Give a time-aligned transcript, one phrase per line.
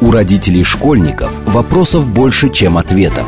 [0.00, 3.26] У родителей школьников вопросов больше, чем ответов.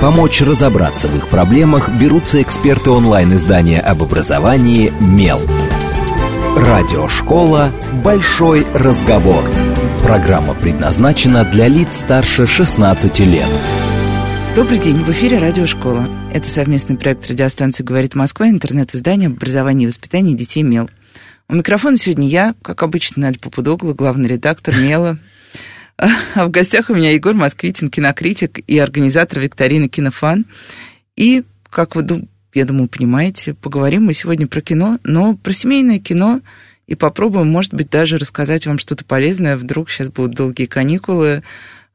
[0.00, 5.40] Помочь разобраться в их проблемах берутся эксперты онлайн-издания об образовании «Мел».
[6.56, 7.70] Радиошкола
[8.04, 9.42] «Большой разговор».
[10.02, 13.48] Программа предназначена для лиц старше 16 лет.
[14.54, 16.06] Добрый день, в эфире Радиошкола.
[16.32, 20.90] Это совместный проект радиостанции «Говорит Москва», интернет-издание об образовании и воспитании детей «Мел».
[21.48, 25.18] У микрофона сегодня я, как обычно, Надя Попудогла, главный редактор «Мела».
[26.34, 30.46] А в гостях у меня Егор Москвитин, кинокритик и организатор викторины «Кинофан».
[31.16, 36.40] И, как вы, я думаю, понимаете, поговорим мы сегодня про кино, но про семейное кино
[36.86, 39.56] и попробуем, может быть, даже рассказать вам что-то полезное.
[39.56, 41.42] Вдруг сейчас будут долгие каникулы,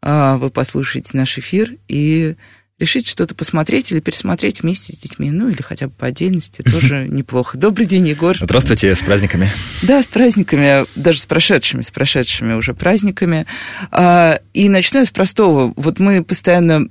[0.02, 2.36] а, вы послушаете наш эфир и
[2.80, 7.08] решить что-то посмотреть или пересмотреть вместе с детьми, ну или хотя бы по отдельности, тоже
[7.10, 7.58] неплохо.
[7.58, 8.38] Добрый день, Егор.
[8.40, 9.52] Здравствуйте, с праздниками.
[9.84, 13.46] Да, с праздниками, даже с прошедшими, с прошедшими уже праздниками.
[13.92, 15.74] А, и начну я с простого.
[15.76, 16.88] Вот мы постоянно...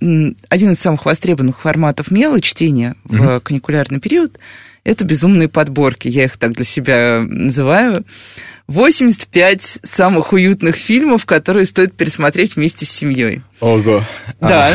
[0.49, 4.39] Один из самых востребованных форматов мела чтения в каникулярный период–
[4.89, 6.09] это безумные подборки.
[6.09, 8.07] Я их так для себя называю.
[8.69, 13.43] 85 самых уютных фильмов, которые стоит пересмотреть вместе с семьей.
[13.61, 14.03] Ого.
[14.41, 14.69] Да.
[14.69, 14.75] А.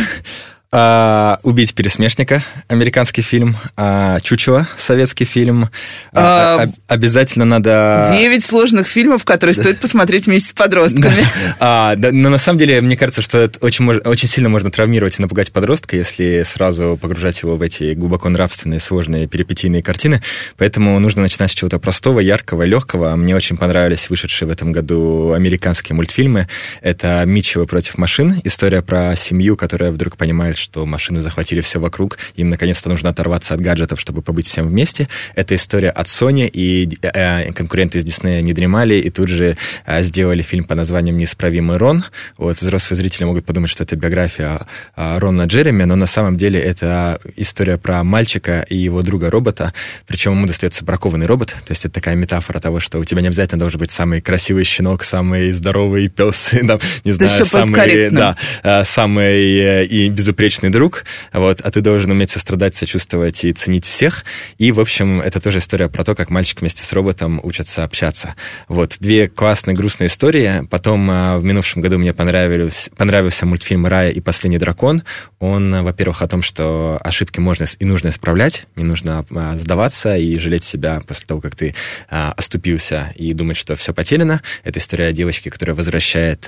[0.75, 5.69] А, «Убить пересмешника», американский фильм, а, «Чучело», советский фильм.
[6.13, 8.09] А, а, обязательно надо...
[8.11, 11.13] Девять сложных фильмов, которые стоит посмотреть вместе с подростками.
[11.59, 15.19] А, да, но на самом деле, мне кажется, что это очень, очень сильно можно травмировать
[15.19, 20.23] и напугать подростка, если сразу погружать его в эти глубоко нравственные, сложные, перипетийные картины.
[20.57, 23.15] Поэтому нужно начинать с чего-то простого, яркого, легкого.
[23.15, 26.47] Мне очень понравились вышедшие в этом году американские мультфильмы.
[26.81, 32.17] Это «Митчеллы против машин», история про семью, которая вдруг понимает, что машины захватили все вокруг,
[32.35, 35.07] им наконец-то нужно оторваться от гаджетов, чтобы побыть всем вместе.
[35.35, 40.03] Это история от Sony, и э, конкуренты из Disney не дремали, и тут же э,
[40.03, 42.03] сделали фильм по названием «Неисправимый Рон».
[42.37, 44.61] Вот взрослые зрители могут подумать, что это биография
[44.95, 49.73] э, Рона Джереми, но на самом деле это история про мальчика и его друга-робота,
[50.07, 53.27] причем ему достается бракованный робот, то есть это такая метафора того, что у тебя не
[53.27, 58.83] обязательно должен быть самый красивый щенок, самый здоровый пес, там, не знаю, самый, да, э,
[58.85, 61.03] самый э, и безупречный вечный друг,
[61.33, 64.23] вот, а ты должен уметь сострадать, сочувствовать и ценить всех.
[64.59, 68.35] И, в общем, это тоже история про то, как мальчик вместе с роботом учатся общаться.
[68.67, 70.63] Вот, две классные, грустные истории.
[70.69, 75.01] Потом а, в минувшем году мне понравились, понравился мультфильм «Рая и последний дракон».
[75.39, 80.35] Он, во-первых, о том, что ошибки можно и нужно исправлять, не нужно а, сдаваться и
[80.37, 81.73] жалеть себя после того, как ты
[82.11, 84.43] а, оступился и думать, что все потеряно.
[84.63, 86.43] Это история о девочке, которая возвращает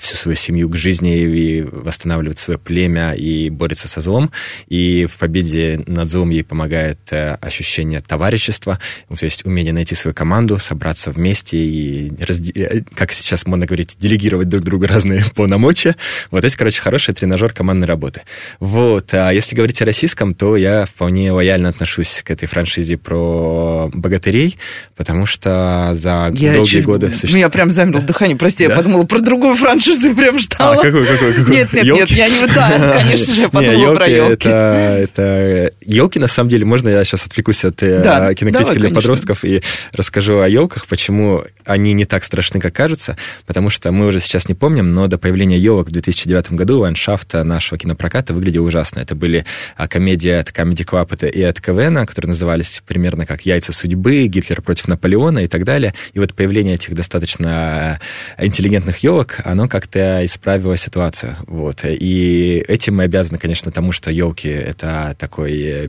[0.00, 4.30] всю свою семью к жизни и восстанавливает свое племя и борется со злом,
[4.68, 10.14] и в победе над злом ей помогает э, ощущение товарищества, то есть умение найти свою
[10.14, 12.52] команду, собраться вместе и, разде...
[12.52, 15.96] Э, как сейчас можно говорить, делегировать друг другу разные полномочия.
[16.30, 18.22] Вот это, короче, хороший тренажер командной работы.
[18.60, 19.12] Вот.
[19.14, 24.58] А если говорить о российском, то я вполне лояльно отношусь к этой франшизе про богатырей,
[24.96, 26.84] потому что за я долгие чуть...
[26.84, 27.10] годы...
[27.10, 27.32] Существ...
[27.32, 28.72] Ну, я прям замерла дыхание, прости, да?
[28.72, 30.72] я подумала про другую франшизу и прям ждала.
[30.72, 31.54] А, какой, какой, какой?
[31.54, 32.00] Нет, нет, Ёлки?
[32.00, 32.46] нет, я не...
[32.46, 34.48] Да, конечно же, я подумала Не, елки, про елки.
[34.48, 35.72] Это, это...
[35.80, 39.44] Елки, на самом деле, можно я сейчас отвлекусь от э, да, кинокритики давай, для подростков
[39.44, 43.16] и расскажу о елках, почему они не так страшны, как кажутся,
[43.46, 47.34] потому что мы уже сейчас не помним, но до появления елок в 2009 году ландшафт
[47.34, 49.00] нашего кинопроката выглядел ужасно.
[49.00, 49.44] Это были
[49.76, 54.62] а, комедия от Comedy Club и от КВН, которые назывались примерно как «Яйца судьбы», «Гитлер
[54.62, 55.94] против Наполеона» и так далее.
[56.12, 58.00] И вот появление этих достаточно
[58.38, 61.36] интеллигентных елок, оно как-то исправило ситуацию.
[61.46, 61.80] Вот.
[61.84, 65.88] И этим мы обязаны, конечно, тому, что елки это такой э,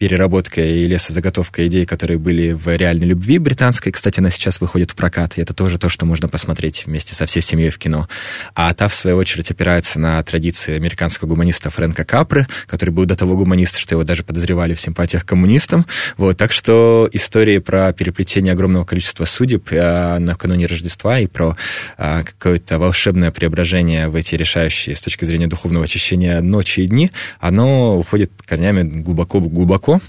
[0.00, 3.92] переработка и лесозаготовка идей, которые были в реальной любви британской.
[3.92, 7.26] Кстати, она сейчас выходит в прокат, и это тоже то, что можно посмотреть вместе со
[7.26, 8.08] всей семьей в кино.
[8.54, 13.14] А та, в свою очередь, опирается на традиции американского гуманиста Фрэнка Капры, который был до
[13.14, 15.84] того гуманист, что его даже подозревали в симпатиях к коммунистам.
[16.16, 21.58] Вот, так что истории про переплетение огромного количества судеб а, накануне Рождества и про
[21.98, 27.10] а, какое-то волшебное преображение в эти решающие с точки зрения духовного очищения ночи и дни,
[27.38, 30.00] оно уходит корнями глубоко-глубоко легко.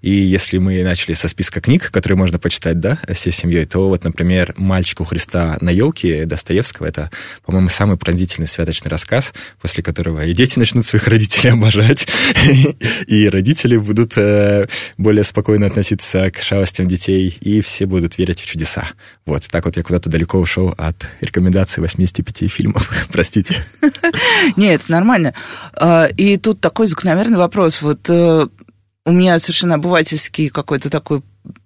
[0.00, 4.04] И если мы начали со списка книг, которые можно почитать, да, всей семьей, то вот,
[4.04, 7.10] например, «Мальчик у Христа на елке» Достоевского, это,
[7.44, 12.06] по-моему, самый пронзительный святочный рассказ, после которого и дети начнут своих родителей обожать,
[13.06, 14.66] и родители будут э,
[14.96, 18.88] более спокойно относиться к шалостям детей, и все будут верить в чудеса.
[19.26, 22.90] Вот, так вот я куда-то далеко ушел от рекомендаций 85 фильмов.
[23.12, 23.56] Простите.
[24.56, 25.34] Нет, нормально.
[25.74, 27.82] А, и тут такой закономерный вопрос.
[27.82, 28.48] Вот э,
[29.06, 31.22] у меня совершенно обывательский какой-то такой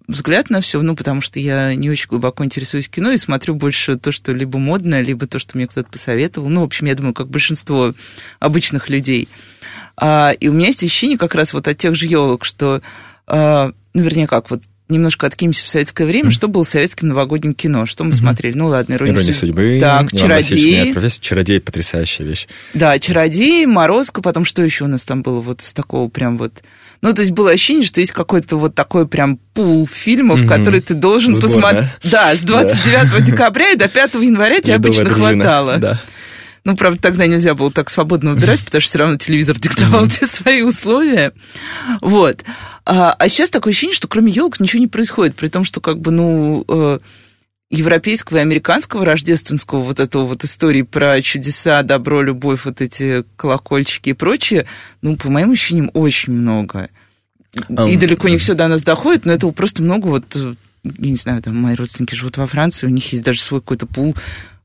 [0.07, 3.97] взгляд на все, ну, потому что я не очень глубоко интересуюсь кино и смотрю больше
[3.97, 6.49] то, что либо модно, либо то, что мне кто-то посоветовал.
[6.49, 7.95] Ну, в общем, я думаю, как большинство
[8.39, 9.29] обычных людей.
[9.97, 12.83] А, и у меня есть ощущение как раз вот от тех же елок, что,
[13.27, 16.29] а, ну, вернее, как, вот немножко откинемся в советское время.
[16.29, 16.33] Mm-hmm.
[16.33, 17.87] Что было советским новогодним кино?
[17.87, 18.15] Что мы mm-hmm.
[18.15, 18.55] смотрели?
[18.57, 19.79] Ну ладно, «Ирония, Ирония судьбы».
[19.81, 20.95] Так, «Чародеи».
[21.21, 22.47] «Чародей»— потрясающая вещь.
[22.75, 26.63] Да, «Чародеи», «Морозко», потом что еще у нас там было вот с такого прям вот...
[27.05, 30.49] Ну, то есть было ощущение, что есть какой-то вот такой прям пул фильмов, mm-hmm.
[30.49, 31.85] который ты должен посмотреть.
[32.03, 33.21] Да, с 29 да.
[33.21, 35.77] декабря и до 5 января тебе обычно хватало.
[35.77, 36.01] Да.
[36.65, 40.27] Ну, правда, тогда нельзя было так свободно выбирать, потому что все равно телевизор диктовал тебе
[40.27, 41.35] свои условия.
[42.01, 42.43] Вот.
[42.87, 46.01] А, а сейчас такое ощущение, что кроме елок ничего не происходит, при том, что как
[46.01, 47.01] бы, ну, э,
[47.71, 54.11] европейского и американского рождественского вот этого вот истории про чудеса, добро, любовь, вот эти колокольчики
[54.11, 54.67] и прочее,
[55.03, 56.89] ну, по моим ощущениям, очень много.
[57.69, 61.11] Um, и далеко не все до нас доходит, но этого просто много вот э, я
[61.11, 64.15] не знаю, там мои родственники живут во Франции, у них есть даже свой какой-то пул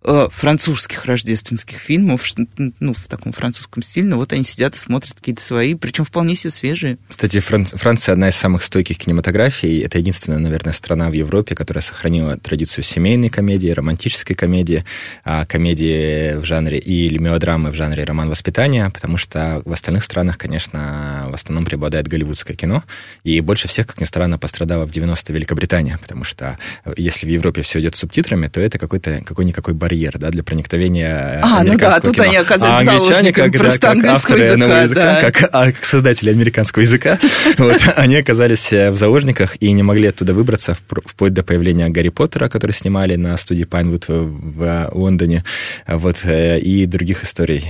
[0.02, 2.26] французских рождественских фильмов,
[2.58, 6.36] ну, в таком французском стиле, но вот они сидят и смотрят какие-то свои, причем вполне
[6.36, 6.98] себе свежие.
[7.10, 7.66] Кстати, Фран...
[7.66, 9.80] Франция одна из самых стойких кинематографий.
[9.80, 14.86] Это единственная, наверное, страна в Европе, которая сохранила традицию семейной комедии, романтической комедии,
[15.26, 20.38] а, комедии в жанре или мелодрамы в жанре роман воспитания, потому что в остальных странах,
[20.38, 22.84] конечно, в основном преобладает голливудское кино,
[23.26, 27.30] и больше всех, как ни странно, пострадала в 90-е Великобритания, потому что э, если в
[27.30, 32.00] Европе все идет субтитрами, то это какой-то какой-никакой барьер да, для проникновения А, ну да,
[32.00, 32.26] тут кино.
[32.26, 35.32] они оказались а англичане, как, просто да, как авторы языка, нового языка, да.
[35.32, 37.20] как, а, как создатели американского языка,
[37.58, 42.10] вот, они оказались э, в заложниках и не могли оттуда выбраться вплоть до появления Гарри
[42.10, 45.44] Поттера, который снимали на студии Пайнвуд в, в Лондоне,
[45.88, 47.66] вот, э, и других историй.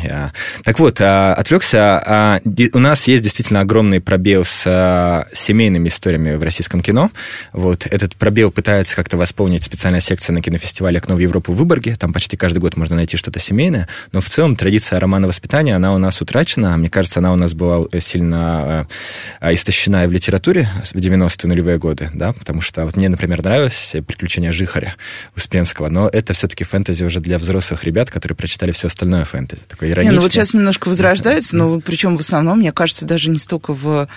[0.63, 2.41] Так вот, отвлекся.
[2.73, 7.11] У нас есть действительно огромный пробел с семейными историями в российском кино.
[7.53, 11.95] Вот, этот пробел пытается как-то восполнить специальная секция на кинофестивале «Окно в Европу» в Выборге.
[11.97, 15.75] Там там почти каждый год можно найти что-то семейное, но в целом традиция романа воспитания,
[15.75, 16.75] она у нас утрачена.
[16.75, 18.87] Мне кажется, она у нас была э, сильно
[19.41, 23.43] э, истощена и в литературе в 90-е нулевые годы, да, потому что вот мне, например,
[23.43, 24.95] нравилось «Приключения Жихаря»
[25.35, 29.61] Успенского, но это все-таки фэнтези уже для взрослых ребят, которые прочитали все остальное фэнтези.
[29.67, 30.11] Такое ироничное.
[30.11, 33.73] Не, ну вот сейчас немножко возрождается, но причем в основном, мне кажется, даже не столько
[33.73, 34.07] в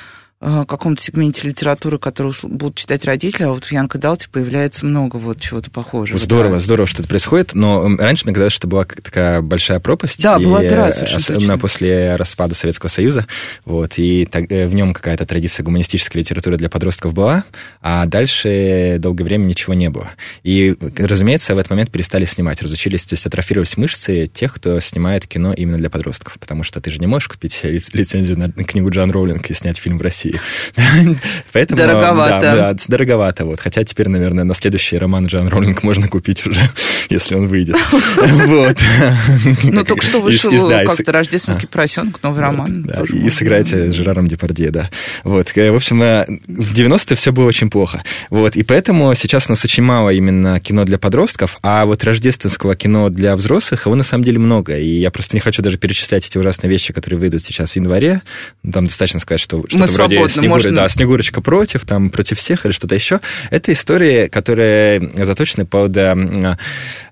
[0.67, 5.41] каком-то сегменте литературы, которую будут читать родители, а вот в Янка Далте появляется много вот
[5.41, 6.19] чего-то похожего.
[6.19, 6.61] Здорово, да.
[6.61, 10.21] здорово, что это происходит, но раньше мне казалось, что была такая большая пропасть.
[10.21, 11.59] Да, и, была дыра, Особенно точно.
[11.59, 13.27] после распада Советского Союза,
[13.65, 17.45] вот, и так, э, в нем какая-то традиция гуманистической литературы для подростков была,
[17.81, 20.11] а дальше долгое время ничего не было.
[20.43, 25.29] И, разумеется, в этот момент перестали снимать, разучились, то есть атрофировались мышцы тех, кто снимает
[25.29, 29.13] кино именно для подростков, потому что ты же не можешь купить лицензию на книгу Джан
[29.13, 30.32] Роулинг и снять фильм в России.
[31.53, 32.41] Поэтому, дороговато.
[32.41, 33.45] Да, да, дороговато.
[33.45, 33.61] Вот.
[33.61, 36.61] Хотя теперь, наверное, на следующий роман Джан Роллинг можно купить уже,
[37.11, 37.77] если он выйдет.
[38.53, 38.77] Вот.
[39.65, 42.91] Ну, только что вышел как-то «Рождественский поросенок», новый роман.
[43.13, 44.91] И сыграйте Жераром Депардье, да.
[45.25, 45.53] Вот.
[45.57, 48.03] Э, в общем, э, в 90-е все было очень плохо.
[48.31, 48.57] Вот.
[48.57, 53.09] И поэтому сейчас у нас очень мало именно кино для подростков, а вот рождественского кино
[53.09, 54.77] для взрослых, его на самом деле много.
[54.79, 58.23] И я просто не хочу даже перечислять эти ужасные вещи, которые выйдут сейчас в январе.
[58.71, 60.59] Там достаточно сказать, что что-то вроде Снегур...
[60.59, 60.75] можно...
[60.75, 63.21] да, Снегурочка против, там, против всех или что-то еще.
[63.51, 66.23] Это истории, которые заточены под а,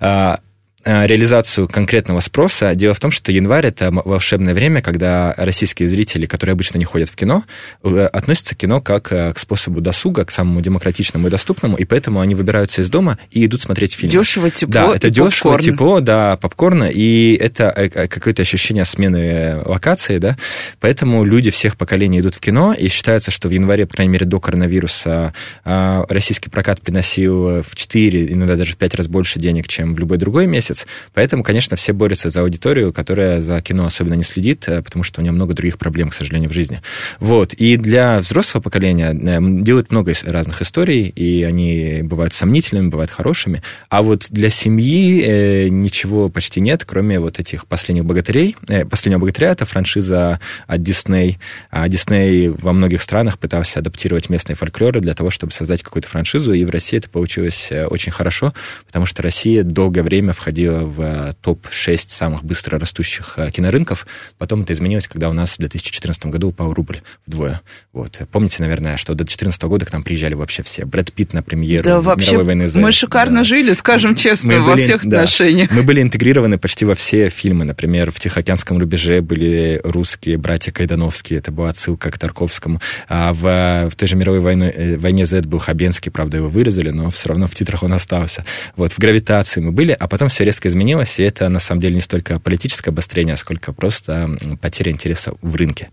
[0.00, 0.36] Э,
[0.84, 2.74] реализацию конкретного спроса.
[2.74, 7.10] Дело в том, что январь это волшебное время, когда российские зрители, которые обычно не ходят
[7.10, 7.44] в кино,
[7.82, 11.84] э, относятся к кино как э, к способу досуга, к самому демократичному и доступному, и
[11.84, 14.10] поэтому они выбираются из дома и идут смотреть фильм.
[14.10, 14.72] Дешево, тепло.
[14.72, 15.62] Да, это дешево, попкорн.
[15.62, 20.36] тепло, да, попкорна, и это какое-то ощущение смены локации, да.
[20.80, 24.26] Поэтому люди всех поколений идут в кино, и считается, что в январе, по крайней мере,
[24.26, 29.94] до коронавируса российский прокат приносил в 4, иногда даже в 5 раз больше денег, чем
[29.94, 30.86] в любой другой месяц месяц.
[31.14, 35.20] Поэтому, конечно, все борются за аудиторию, которая за кино особенно не следит, э, потому что
[35.20, 36.80] у нее много других проблем, к сожалению, в жизни.
[37.18, 37.52] Вот.
[37.54, 43.62] И для взрослого поколения э, делают много разных историй, и они бывают сомнительными, бывают хорошими.
[43.88, 48.56] А вот для семьи э, ничего почти нет, кроме вот этих последних богатырей.
[48.68, 51.38] Э, последнего богатыря это франшиза от Дисней.
[51.70, 56.52] А Дисней во многих странах пытался адаптировать местные фольклоры для того, чтобы создать какую-то франшизу,
[56.52, 58.52] и в России это получилось очень хорошо,
[58.86, 64.06] потому что Россия долгое время входила в топ-6 самых быстро растущих кинорынков.
[64.38, 67.60] Потом это изменилось, когда у нас в 2014 году упал рубль вдвое.
[67.92, 68.20] Вот.
[68.30, 70.84] Помните, наверное, что до 2014 года к нам приезжали вообще все.
[70.84, 73.44] Брэд Питт на премьеру да, вообще мировой войны Мы шикарно да.
[73.44, 75.70] жили, скажем честно, мы во были, всех да, отношениях.
[75.70, 77.64] Мы были интегрированы почти во все фильмы.
[77.64, 81.38] Например, в «Тихоокеанском рубеже» были русские братья Кайдановские.
[81.38, 82.80] Это была отсылка к Тарковскому.
[83.08, 86.90] А в, в той же мировой войне, э, войне Z был Хабенский, правда, его вырезали,
[86.90, 88.44] но все равно в титрах он остался.
[88.76, 91.94] Вот, в «Гравитации» мы были, а потом все резко изменилось, и это, на самом деле,
[91.94, 95.90] не столько политическое обострение, сколько просто потеря интереса в рынке.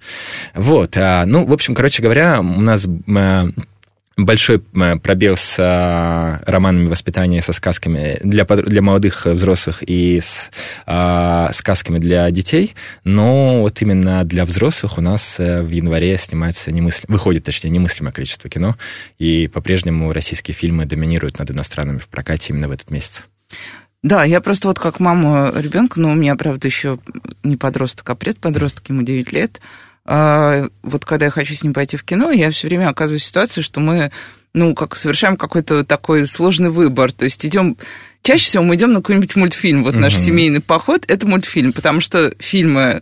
[0.56, 0.98] Вот.
[0.98, 2.88] А, ну, в общем, короче говоря, у нас
[4.18, 10.50] большой пробел с а, романами воспитания, со сказками для, для молодых взрослых и с
[10.88, 12.74] а, сказками для детей,
[13.04, 18.12] но вот именно для взрослых у нас э, в январе снимается немыслим, выходит, точнее, немыслимое
[18.12, 18.76] количество кино,
[19.20, 23.24] и по-прежнему российские фильмы доминируют над иностранными в прокате именно в этот месяц.
[24.04, 27.00] Да, я просто вот как мама ребенка, но у меня, правда, еще
[27.44, 29.60] не подросток, а предподросток, ему 9 лет,
[30.06, 33.26] а, вот когда я хочу с ним пойти в кино, я все время оказываюсь в
[33.26, 34.12] ситуации, что мы,
[34.54, 37.12] ну, как совершаем какой-то такой сложный выбор.
[37.12, 37.76] То есть идем
[38.24, 39.84] чаще всего мы идем на какой-нибудь мультфильм.
[39.84, 43.02] Вот наш семейный поход это мультфильм, потому что фильмы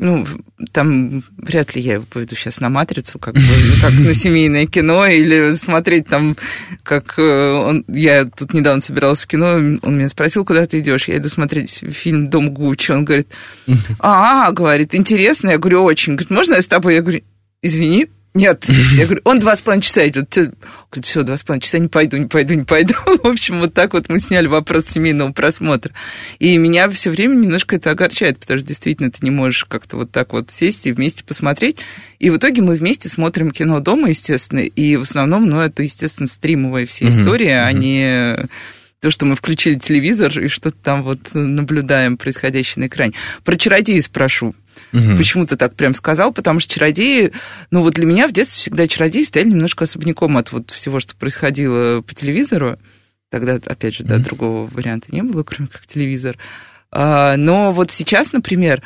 [0.00, 0.26] ну,
[0.72, 3.40] там вряд ли я его поведу сейчас на «Матрицу», как, бы,
[3.82, 6.36] как на семейное кино, или смотреть там,
[6.82, 7.84] как э, он...
[7.86, 11.08] Я тут недавно собиралась в кино, он меня спросил, куда ты идешь.
[11.08, 12.92] Я иду смотреть фильм «Дом Гуччи».
[12.92, 13.28] Он говорит,
[13.98, 15.50] а, говорит, интересно.
[15.50, 16.14] Я говорю, очень.
[16.14, 16.94] Говорит, можно я с тобой?
[16.94, 17.20] Я говорю,
[17.62, 20.30] извини, нет, я говорю, он два с половиной часа идет.
[20.30, 22.94] Говорит, все, два с половиной часа, не пойду, не пойду, не пойду.
[23.04, 25.92] В общем, вот так вот мы сняли вопрос семейного просмотра.
[26.38, 30.12] И меня все время немножко это огорчает, потому что действительно ты не можешь как-то вот
[30.12, 31.78] так вот сесть и вместе посмотреть.
[32.20, 36.28] И в итоге мы вместе смотрим кино дома, естественно, и в основном, ну, это, естественно,
[36.28, 38.48] стримовая вся история, а не
[39.00, 43.14] то, что мы включили телевизор и что-то там вот наблюдаем происходящее на экране.
[43.44, 44.54] Про чародеи спрошу.
[44.92, 45.16] Угу.
[45.16, 46.32] Почему ты так прям сказал?
[46.32, 47.32] Потому что чародеи,
[47.70, 51.16] ну вот для меня в детстве всегда чародеи стояли немножко особняком от вот всего, что
[51.16, 52.78] происходило по телевизору.
[53.30, 54.24] Тогда, опять же, да, угу.
[54.24, 56.36] другого варианта не было, кроме как телевизор.
[56.92, 58.82] А, но вот сейчас, например,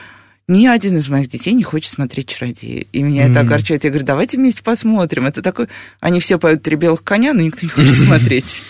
[0.47, 2.87] ни один из моих детей не хочет смотреть «Чародеи».
[2.92, 3.85] И меня mm это огорчает.
[3.85, 5.25] Я говорю, давайте вместе посмотрим.
[5.25, 5.68] Это такой...
[6.00, 8.62] Они все поют «Три белых коня», но никто не хочет смотреть.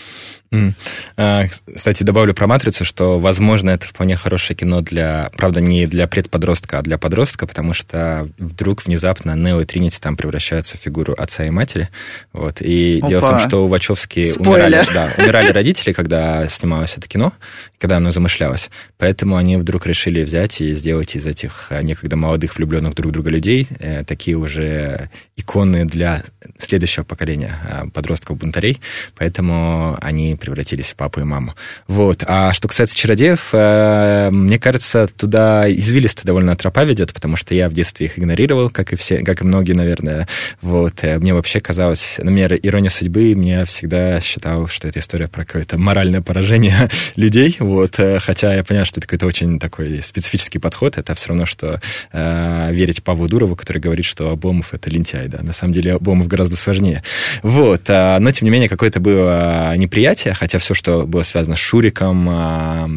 [1.17, 1.45] А,
[1.75, 6.79] кстати, добавлю про «Матрицу», что, возможно, это вполне хорошее кино для, правда, не для предподростка,
[6.79, 11.45] а для подростка, потому что вдруг внезапно Нео и Тринити там превращаются в фигуру отца
[11.45, 11.89] и матери.
[12.33, 12.61] Вот.
[12.61, 13.09] И Опа.
[13.09, 17.33] дело в том, что у Вачовски умирали, да, умирали родители, когда снималось это кино,
[17.79, 18.71] когда оно замышлялось.
[18.99, 23.69] Поэтому они вдруг решили взять и сделать из этих некогда молодых влюбленных друг друга людей
[23.79, 26.23] э, такие уже иконы для
[26.59, 28.81] следующего поколения а, подростков-бунтарей.
[29.17, 31.55] Поэтому они превратились в папу и маму.
[31.89, 32.23] Вот.
[32.27, 37.69] А что касается чародеев, э, мне кажется, туда извилисто довольно тропа ведет, потому что я
[37.69, 40.29] в детстве их игнорировал, как и все, как и многие, наверное.
[40.61, 41.03] Вот.
[41.03, 45.79] Э, мне вообще казалось, например, ирония судьбы, мне всегда считал, что это история про какое-то
[45.79, 47.57] моральное поражение людей.
[47.59, 47.99] Вот.
[47.99, 50.99] Э, хотя я понимаю, что это какой-то очень такой специфический подход.
[50.99, 51.81] Это все равно, что
[52.13, 55.29] э, верить Павлу Дурову, который говорит, что Обломов это лентяй.
[55.29, 55.43] Да?
[55.43, 57.03] На самом деле Обломов гораздо сложнее.
[57.43, 57.89] Вот.
[57.89, 62.89] Но, тем не менее, какое-то было неприятие, хотя все, что было связано с Шуриком, а,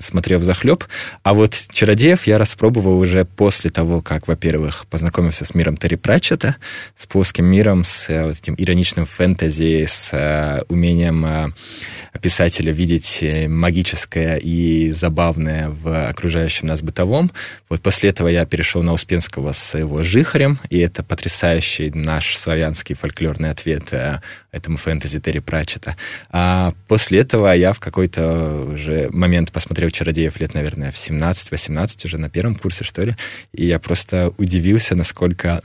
[0.00, 0.84] смотрел в захлеб.
[1.22, 6.56] А вот «Чародеев» я распробовал уже после того, как, во-первых, познакомился с миром Терри Пратчета,
[6.96, 11.48] с плоским миром, с э, вот этим ироничным фэнтези, с э, умением э,
[12.20, 17.30] писателя видеть магическое и забавное в окружающем нас бытовом.
[17.68, 22.79] Вот после этого я перешел на Успенского с его «Жихарем», и это потрясающий наш славянский
[22.94, 23.92] фольклорный ответ
[24.50, 25.96] этому фэнтези Терри Пратчета.
[26.30, 32.18] А после этого я в какой-то уже момент посмотрел «Чародеев» лет, наверное, в 17-18, уже
[32.18, 33.16] на первом курсе, что ли,
[33.52, 35.62] и я просто удивился, насколько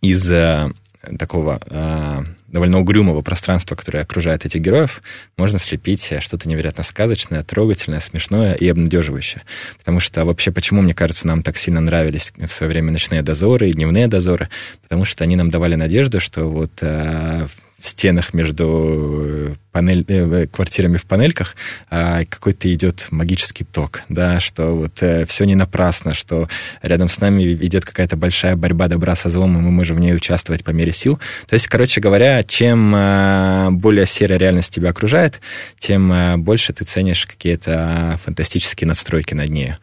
[0.00, 0.70] из э,
[1.18, 5.02] такого э, довольно угрюмого пространства, которое окружает этих героев,
[5.36, 9.42] можно слепить что-то невероятно сказочное, трогательное, смешное и обнадеживающее.
[9.78, 13.68] Потому что вообще, почему, мне кажется, нам так сильно нравились в свое время ночные дозоры
[13.68, 14.48] и дневные дозоры?
[14.82, 17.46] Потому что они нам давали надежду, что вот э,
[17.78, 21.56] в стенах между э, панель, э, квартирами в панельках
[21.90, 26.48] а, какой-то идет магический ток, да, что вот э, все не напрасно, что
[26.82, 30.14] рядом с нами идет какая-то большая борьба добра со злом, и мы можем в ней
[30.14, 31.18] участвовать по мере сил.
[31.46, 35.40] То есть, короче говоря, чем э, более серая реальность тебя окружает,
[35.78, 39.74] тем э, больше ты ценишь какие-то фантастические надстройки над ней.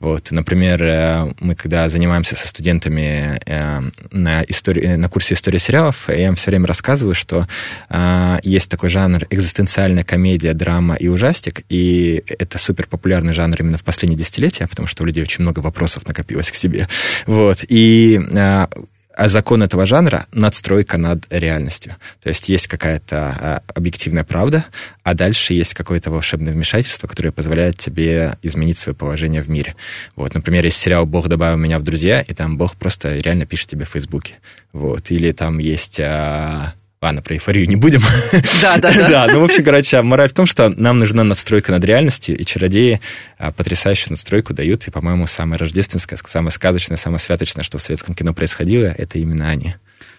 [0.00, 6.08] Вот, например, э, мы когда занимаемся со студентами э, на, истории, на курсе истории сериалов,
[6.08, 7.46] я им все время рассказываю, что
[7.90, 13.78] э, есть такой жанр экзистенциальная комедия, драма и ужастик, и это супер популярный жанр именно
[13.78, 16.88] в последние десятилетия, потому что у людей очень много вопросов накопилось к себе.
[17.26, 17.64] Вот.
[17.68, 18.68] И а,
[19.16, 21.96] а закон этого жанра— надстройка над реальностью.
[22.20, 24.64] То есть есть какая-то а, объективная правда,
[25.02, 29.76] а дальше есть какое-то волшебное вмешательство, которое позволяет тебе изменить свое положение в мире.
[30.16, 33.68] Вот, например, есть сериал «Бог добавил меня в друзья», и там Бог просто реально пишет
[33.68, 34.34] тебе в Фейсбуке.
[34.72, 35.10] Вот.
[35.10, 36.00] Или там есть...
[36.00, 36.74] А,
[37.04, 38.00] Ладно, про эйфорию не будем.
[38.62, 39.08] Да, да, да.
[39.26, 42.44] да, ну, в общем, короче, мораль в том, что нам нужна надстройка над реальностью, и
[42.46, 42.98] чародеи
[43.36, 48.14] а, потрясающую надстройку дают, и, по-моему, самое рождественское, самое сказочное, самое святочное, что в советском
[48.14, 49.74] кино происходило, это именно они.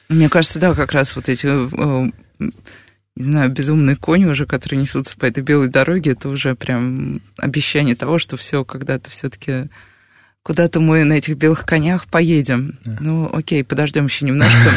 [0.09, 2.11] Мне кажется, да, как раз вот эти э,
[3.15, 7.95] не знаю, безумные кони уже, которые несутся по этой белой дороге, это уже прям обещание
[7.95, 9.69] того, что все когда-то все-таки
[10.45, 12.77] куда-то мы на этих белых конях поедем.
[12.85, 12.97] Да.
[12.99, 14.55] Ну, окей, подождем еще немножко.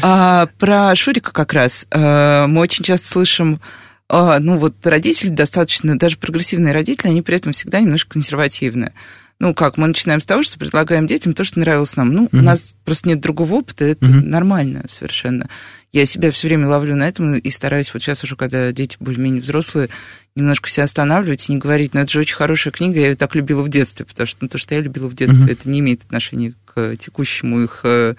[0.00, 1.86] А, про Шурика как раз.
[1.90, 3.60] А, мы очень часто слышим,
[4.08, 8.92] а, ну вот родители достаточно, даже прогрессивные родители, они при этом всегда немножко консервативные.
[9.38, 12.10] Ну как, мы начинаем с того, что предлагаем детям то, что нравилось нам.
[12.12, 12.38] Ну, mm-hmm.
[12.38, 14.24] у нас просто нет другого опыта, это mm-hmm.
[14.24, 15.48] нормально совершенно.
[15.92, 19.42] Я себя все время ловлю на этом и стараюсь вот сейчас уже, когда дети более-менее
[19.42, 19.90] взрослые,
[20.34, 23.34] немножко себя останавливать и не говорить, ну, это же очень хорошая книга, я ее так
[23.34, 25.52] любила в детстве, потому что ну, то, что я любила в детстве, mm-hmm.
[25.52, 28.14] это не имеет отношения к текущему их э,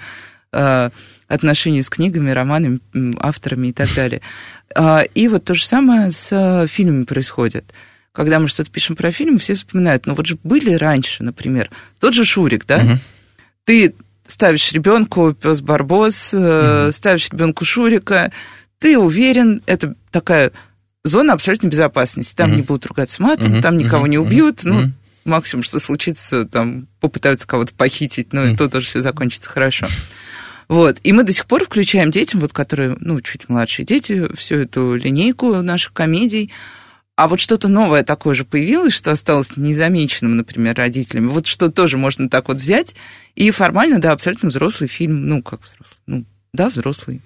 [0.51, 0.89] э,
[1.27, 2.80] отношению с книгами, романами,
[3.20, 4.22] авторами и так далее.
[4.75, 7.74] Э, и вот то же самое с э, фильмами происходит.
[8.12, 12.13] Когда мы что-то пишем про фильм, все вспоминают, ну вот же были раньше, например, тот
[12.13, 12.84] же Шурик, да?
[12.84, 12.98] Mm-hmm.
[13.65, 16.92] Ты ставишь ребенку пес Барбос, mm-hmm.
[16.92, 18.32] ставишь ребенку Шурика,
[18.80, 20.51] ты уверен, это такая
[21.03, 22.36] зона абсолютной безопасности.
[22.36, 22.56] Там mm-hmm.
[22.56, 23.62] не будут ругаться матом, mm-hmm.
[23.62, 24.10] там никого mm-hmm.
[24.10, 24.60] не убьют.
[24.60, 24.72] Mm-hmm.
[24.72, 24.92] Ну,
[25.25, 28.53] максимум, что случится, там попытаются кого-то похитить, но mm-hmm.
[28.53, 29.88] и то тоже все закончится хорошо.
[30.68, 30.98] Вот.
[31.03, 34.96] И мы до сих пор включаем детям, вот которые, ну, чуть младшие дети, всю эту
[34.96, 36.51] линейку наших комедий.
[37.15, 41.27] А вот что-то новое такое же появилось, что осталось незамеченным, например, родителями.
[41.27, 42.96] Вот что тоже можно так вот взять.
[43.36, 45.27] И формально, да, абсолютно взрослый фильм.
[45.27, 46.00] Ну, как взрослый?
[46.08, 47.22] Ну, да, взрослый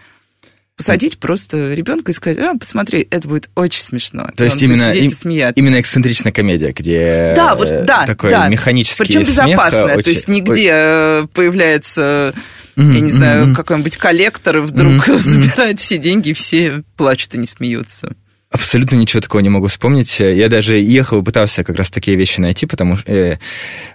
[0.78, 4.30] посадить просто ребенка и сказать, а, посмотри, это будет очень смешно.
[4.36, 5.12] То есть именно, им,
[5.56, 8.48] именно эксцентричная комедия, где да, вот, да, такой да.
[8.48, 11.28] механический Причем безопасная, очень, то есть нигде очень...
[11.30, 12.36] появляется,
[12.76, 13.56] mm-hmm, я не знаю, mm-hmm.
[13.56, 15.18] какой-нибудь коллектор, и вдруг mm-hmm.
[15.20, 18.16] забирает все деньги, и все плачут и не смеются.
[18.50, 20.22] Абсолютно ничего такого не могу вспомнить.
[20.22, 23.12] Я даже ехал и пытался как раз такие вещи найти, потому что...
[23.12, 23.40] Э,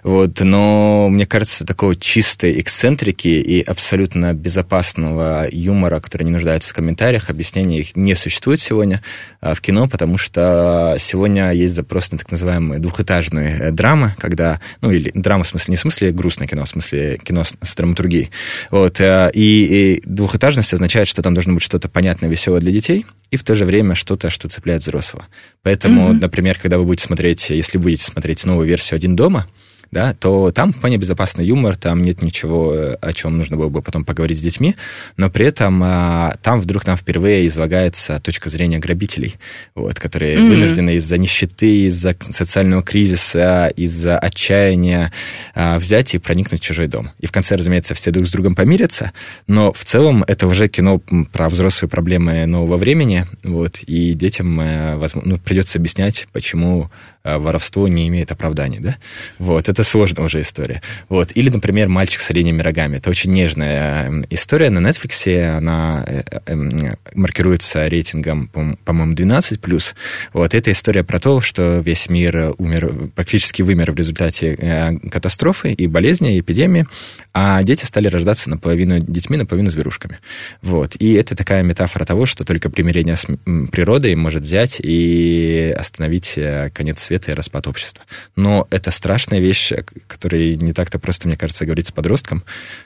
[0.03, 6.73] вот, но мне кажется, такого чистой эксцентрики и абсолютно безопасного юмора, который не нуждается в
[6.73, 9.01] комментариях, объяснений не существует сегодня
[9.41, 14.61] э, в кино, потому что сегодня есть запрос на так называемые двухэтажные э, драмы, когда...
[14.81, 17.53] Ну, или драма в смысле, не в смысле грустное кино, а в смысле кино с,
[17.59, 18.29] с драматургией.
[18.69, 23.07] Вот, э, и, и двухэтажность означает, что там должно быть что-то понятное, веселое для детей,
[23.31, 25.27] и в то же время что-то, что цепляет взрослого.
[25.61, 26.19] Поэтому, mm-hmm.
[26.19, 29.47] например, когда вы будете смотреть, если будете смотреть новую версию «Один дома»,
[29.93, 33.81] да, то там вполне безопасный юмор, там нет ничего, э, о чем нужно было бы
[33.81, 34.75] потом поговорить с детьми,
[35.15, 39.35] но при этом а, там вдруг нам впервые излагается точка зрения грабителей,
[39.75, 40.49] вот, которые mm-hmm.
[40.49, 45.13] вынуждены из-за нищеты, из-за социального кризиса, из-за отчаяния
[45.55, 47.11] а, взять и проникнуть в чужой дом.
[47.19, 49.13] И в конце, разумеется, все друг с другом помирятся,
[49.47, 50.99] но в целом это уже кино
[51.31, 56.89] про взрослые проблемы нового времени, вот, и детям э, возможно, ну, придется объяснять, почему
[57.23, 58.97] воровство не имеет оправданий, да?
[59.39, 60.81] Вот, это сложная уже история.
[61.07, 62.97] Вот, или, например, «Мальчик с оленями рогами».
[62.97, 68.49] Это очень нежная эм, история на Netflix, она э, эм, маркируется рейтингом,
[68.83, 69.95] по-моему, 12+.
[70.33, 75.71] Вот, это история про то, что весь мир умер, практически вымер в результате э, катастрофы
[75.71, 76.85] и болезни, и эпидемии,
[77.33, 80.19] а дети стали рождаться наполовину детьми, наполовину зверушками.
[80.61, 83.27] Вот, и это такая метафора того, что только примирение с
[83.71, 86.37] природой может взять и остановить
[86.73, 88.03] конец света света и распад общества.
[88.35, 89.71] Но это страшная вещь,
[90.07, 92.43] которой не так-то просто, мне кажется, говорить с подростком.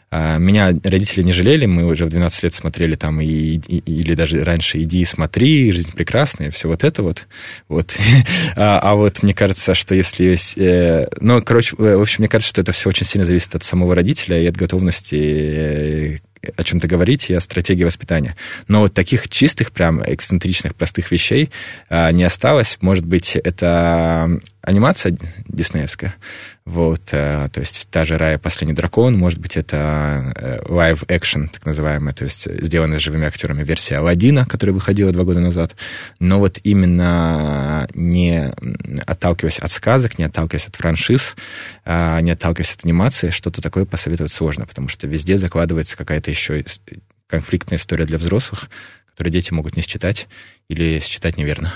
[0.10, 4.16] А, меня родители не жалели, мы уже в 12 лет смотрели там, и, и, или
[4.16, 7.28] даже раньше «Иди и смотри», «Жизнь прекрасная», все вот это вот.
[7.70, 7.96] вот.
[8.56, 10.38] а, а вот мне кажется, что если...
[10.58, 13.64] Э, ну, короче, э, в общем, мне кажется, что это все очень сильно зависит от
[13.64, 16.18] самого родителя и от готовности э,
[16.56, 18.36] о чем-то говорить и о стратегии воспитания.
[18.68, 21.52] Но вот таких чистых, прям эксцентричных, простых вещей
[21.90, 22.78] а, не осталось.
[22.82, 26.16] Может быть, это анимация диснеевская,
[26.66, 28.38] вот, а, то есть та же «Рая.
[28.38, 34.46] Последний дракон», может быть, это э, так называемая, то есть сделанная живыми актерами версия «Аладдина»,
[34.46, 35.78] которая выходила два года назад,
[36.20, 38.52] но вот именно не
[39.06, 41.38] отталкиваясь от сказок, не отталкиваясь от франшиз,
[41.86, 46.66] а, не отталкиваясь от анимации, что-то такое посоветовать сложно, потому что везде закладывается какая-то еще
[47.28, 48.70] конфликтная история для взрослых,
[49.12, 50.28] которые дети могут не считать
[50.68, 51.74] или считать неверно.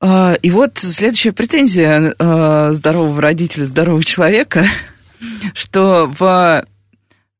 [0.00, 4.66] А, и вот следующая претензия а, здорового родителя, здорового человека,
[5.54, 6.64] что в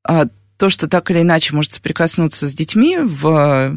[0.04, 3.76] а, то, что так или иначе может соприкоснуться с детьми, в,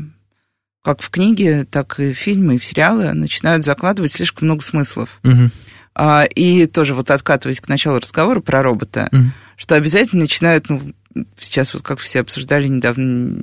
[0.83, 5.19] как в книге, так и в фильмы, и в сериалы, начинают закладывать слишком много смыслов.
[5.23, 5.51] Угу.
[6.35, 9.25] И тоже вот откатываясь к началу разговора про робота, угу.
[9.57, 10.81] что обязательно начинают, ну,
[11.39, 13.37] сейчас вот как все обсуждали недавно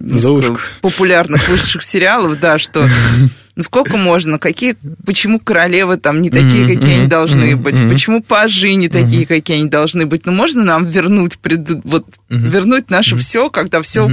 [0.81, 2.87] популярных высших сериалов, да, что
[3.57, 8.74] ну сколько можно, какие, почему королевы там не такие, какие они должны быть, почему пажи
[8.74, 13.50] не такие, какие они должны быть, ну можно нам вернуть, пред, вот, вернуть наше все,
[13.50, 14.11] когда все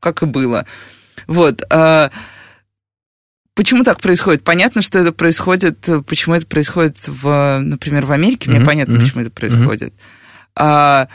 [0.00, 0.66] как и было.
[1.26, 1.62] Вот.
[1.70, 2.10] А,
[3.54, 4.44] почему так происходит?
[4.44, 9.30] Понятно, что это происходит, почему это происходит, в, например, в Америке, мне понятно, почему это
[9.30, 9.94] происходит.
[10.54, 11.08] А,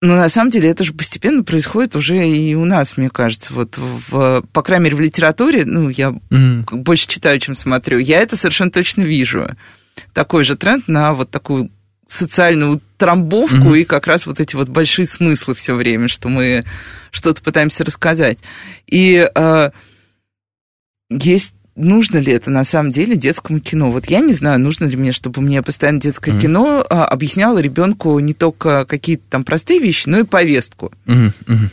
[0.00, 3.52] но на самом деле это же постепенно происходит уже и у нас, мне кажется.
[3.52, 6.64] Вот, в, по крайней мере, в литературе, ну, я mm.
[6.76, 9.56] больше читаю, чем смотрю, я это совершенно точно вижу.
[10.12, 11.70] Такой же тренд на вот такую
[12.06, 13.80] социальную трамбовку mm-hmm.
[13.80, 16.64] и как раз вот эти вот большие смыслы все время, что мы
[17.10, 18.38] что-то пытаемся рассказать.
[18.86, 19.70] И э,
[21.10, 23.90] есть нужно ли это на самом деле детскому кино?
[23.90, 26.40] Вот я не знаю, нужно ли мне, чтобы мне постоянно детское mm-hmm.
[26.40, 30.92] кино а, объясняло ребенку не только какие-то там простые вещи, но и повестку.
[31.06, 31.32] Mm-hmm.
[31.46, 31.68] Mm-hmm.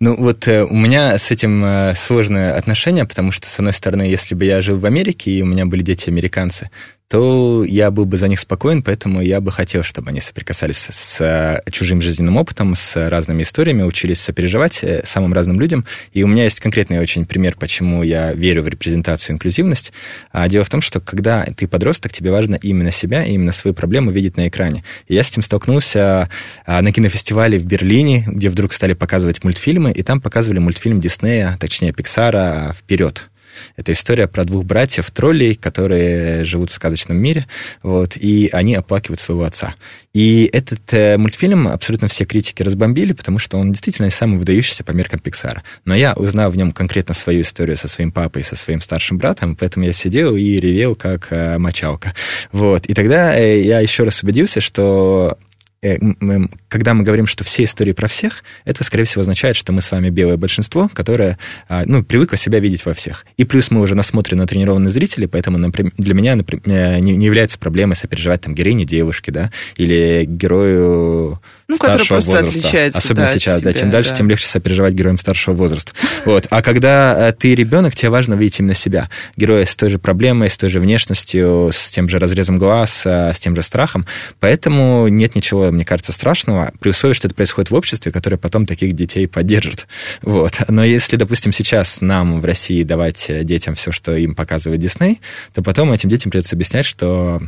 [0.00, 4.02] Ну вот э, у меня с этим э, сложное отношение, потому что, с одной стороны,
[4.02, 6.70] если бы я жил в Америке, и у меня были дети американцы,
[7.10, 11.20] то я был бы за них спокоен, поэтому я бы хотел, чтобы они соприкасались с
[11.20, 15.84] э, чужим жизненным опытом, с разными историями, учились сопереживать э, самым разным людям.
[16.12, 19.92] И у меня есть конкретный очень пример, почему я верю в репрезентацию инклюзивность.
[20.30, 24.12] А дело в том, что когда ты подросток, тебе важно именно себя именно свои проблемы
[24.12, 24.84] видеть на экране.
[25.08, 26.28] И я с этим столкнулся
[26.64, 31.56] а, на кинофестивале в Берлине, где вдруг стали показывать мультфильмы, и там показывали мультфильм Диснея,
[31.58, 33.30] точнее Пиксара «Вперед».
[33.76, 37.46] Это история про двух братьев троллей, которые живут в сказочном мире,
[37.82, 39.74] вот, и они оплакивают своего отца.
[40.12, 44.90] И этот э, мультфильм абсолютно все критики разбомбили, потому что он действительно самый выдающийся по
[44.90, 45.62] меркам Пиксара.
[45.84, 49.54] Но я узнал в нем конкретно свою историю со своим папой, со своим старшим братом,
[49.54, 52.14] поэтому я сидел и ревел как э, мочалка.
[52.50, 52.86] Вот.
[52.86, 55.38] И тогда э, я еще раз убедился, что
[55.82, 59.90] когда мы говорим, что все истории про всех, это, скорее всего, означает, что мы с
[59.90, 61.38] вами белое большинство, которое
[61.68, 63.24] а, ну, привыкло себя видеть во всех.
[63.38, 67.58] И плюс мы уже насмотрены, натренированные зрители, поэтому например, для меня например, э, не является
[67.58, 72.48] проблемой сопереживать там героине девушки, да, или герою ну, старшего возраста.
[72.48, 74.16] Отличается, Особенно да, сейчас, себя, да, чем дальше, да.
[74.16, 75.92] тем легче сопереживать героям старшего возраста.
[76.26, 76.46] Вот.
[76.50, 79.08] А когда э, ты ребенок, тебе важно видеть именно себя.
[79.36, 83.38] Героя с той же проблемой, с той же внешностью, с тем же разрезом глаз, с
[83.38, 84.04] тем же страхом.
[84.40, 88.66] Поэтому нет ничего, мне кажется, страшного, при условии, что это происходит в обществе, которое потом
[88.66, 89.86] таких детей поддержит.
[90.22, 90.60] Вот.
[90.68, 95.20] Но если, допустим, сейчас нам в России давать детям все, что им показывает Дисней,
[95.54, 97.40] то потом этим детям придется объяснять, что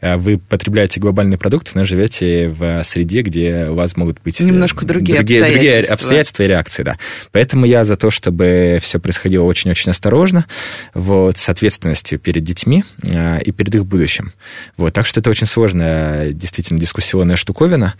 [0.00, 4.40] э, вы потребляете глобальный продукт, но живете в среде, где у вас могут быть...
[4.40, 5.72] Э, Немножко другие, другие обстоятельства.
[5.72, 6.98] Другие обстоятельства и реакции, да.
[7.32, 10.46] Поэтому я за то, чтобы все происходило очень-очень осторожно,
[10.94, 14.32] вот, с ответственностью перед детьми э, и перед их будущим.
[14.76, 17.36] Вот, так что это очень сложная, действительно, дискуссионная
[17.68, 17.94] штуковина.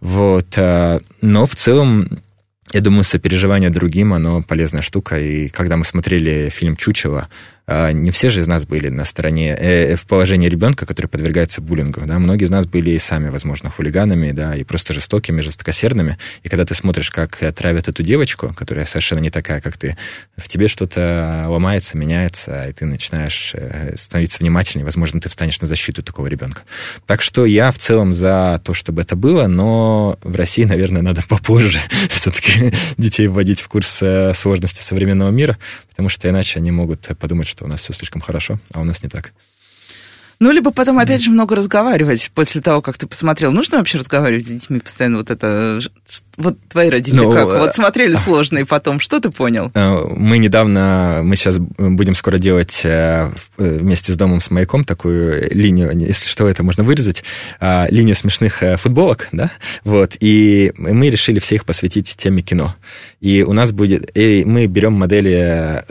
[0.00, 2.08] Вот, э, но в целом
[2.72, 5.20] я думаю, сопереживание другим, оно полезная штука.
[5.20, 7.28] И когда мы смотрели фильм «Чучело»,
[7.66, 12.02] не все же из нас были на стороне, э, в положении ребенка, который подвергается буллингу,
[12.04, 16.48] да, многие из нас были и сами, возможно, хулиганами, да, и просто жестокими, жестокосердными, и
[16.48, 19.96] когда ты смотришь, как травят эту девочку, которая совершенно не такая, как ты,
[20.36, 25.66] в тебе что-то ломается, меняется, и ты начинаешь э, становиться внимательнее, возможно, ты встанешь на
[25.66, 26.62] защиту такого ребенка.
[27.06, 31.22] Так что я в целом за то, чтобы это было, но в России, наверное, надо
[31.26, 35.56] попозже все-таки детей вводить в курс э, сложности современного мира,
[35.88, 39.04] потому что иначе они могут подумать, что у нас все слишком хорошо, а у нас
[39.04, 39.32] не так.
[40.40, 43.52] Ну, либо потом, опять же, много разговаривать после того, как ты посмотрел.
[43.52, 45.18] Нужно вообще разговаривать с детьми постоянно?
[45.18, 45.80] Вот это...
[46.36, 47.46] Вот твои родители ну, как?
[47.46, 49.70] Вот смотрели сложно, и потом что ты понял?
[49.74, 51.20] Э, мы недавно...
[51.22, 56.26] Мы сейчас будем скоро делать э, э, вместе с домом с маяком такую линию, если
[56.26, 57.22] что, это можно вырезать,
[57.60, 59.52] а, линию смешных футболок, да?
[59.84, 60.16] Вот.
[60.18, 62.74] И мы решили все их посвятить теме кино.
[63.24, 64.14] И у нас будет...
[64.14, 65.82] И мы берем модели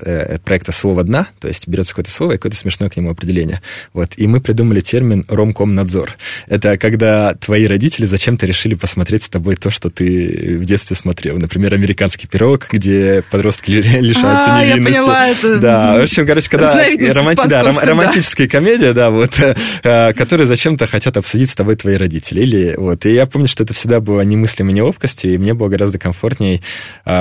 [0.45, 3.63] проекта «Слово дна», то есть берется какое-то слово и какое-то смешное к нему определение.
[3.91, 4.11] Вот.
[4.17, 6.15] И мы придумали термин «ромкомнадзор».
[6.47, 11.39] Это когда твои родители зачем-то решили посмотреть с тобой то, что ты в детстве смотрел.
[11.39, 14.97] Например, «Американский пирог», где подростки лишаются а, невинности.
[14.99, 15.57] я поняла, это...
[15.57, 17.47] Да, в общем, короче, когда романти...
[17.47, 17.79] да, ром...
[17.79, 22.41] романтическая комедия, да, вот, э, которые зачем-то хотят обсудить с тобой твои родители.
[22.41, 25.97] Или, вот, и я помню, что это всегда было немыслимой неловкостью, и мне было гораздо
[25.97, 26.61] комфортнее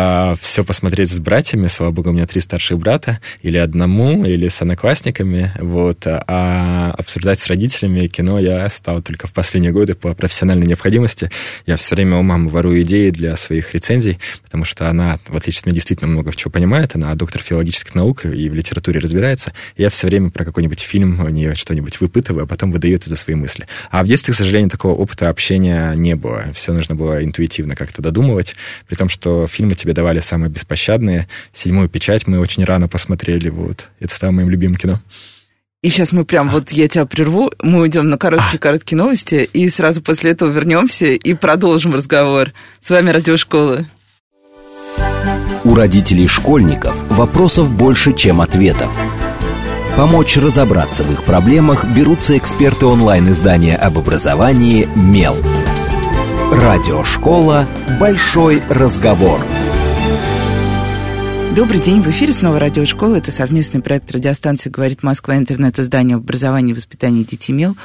[0.05, 1.69] а, все посмотреть с братьями.
[1.69, 7.39] Слава богу, у меня три старших брата, или одному, или с одноклассниками, вот, а обсуждать
[7.39, 11.31] с родителями кино я стал только в последние годы по профессиональной необходимости.
[11.67, 15.61] Я все время у мамы ворую идеи для своих рецензий, потому что она, в отличие
[15.61, 16.97] от меня, действительно много в чего понимает.
[16.97, 19.53] Она доктор филологических наук и в литературе разбирается.
[19.77, 23.37] Я все время про какой-нибудь фильм у нее что-нибудь выпытываю, а потом выдает это свои
[23.37, 23.69] мысли.
[23.93, 26.47] А в детстве, к сожалению, такого опыта общения не было.
[26.55, 28.57] Все нужно было интуитивно как-то додумывать,
[28.89, 31.29] при том, что фильмы тебе давали самые беспощадные.
[31.53, 33.49] «Седьмую печать» мы очень рано посмотрели.
[33.49, 33.89] Вот.
[34.01, 35.01] Это стало моим любимым кино.
[35.83, 40.01] И сейчас мы прям, вот я тебя прерву, мы уйдем на короткие-короткие новости, и сразу
[40.01, 42.53] после этого вернемся и продолжим разговор.
[42.81, 43.85] С вами Радиошкола.
[45.65, 48.91] У родителей школьников вопросов больше, чем ответов.
[49.97, 55.37] Помочь разобраться в их проблемах берутся эксперты онлайн-издания об образовании «Мел».
[56.53, 57.67] Радиошкола
[57.99, 59.41] «Большой разговор».
[61.55, 63.17] Добрый день, в эфире снова радиошкола.
[63.17, 67.77] Это совместный проект радиостанции «Говорит Москва», интернет-издание об образовании и воспитании детей МЕЛ.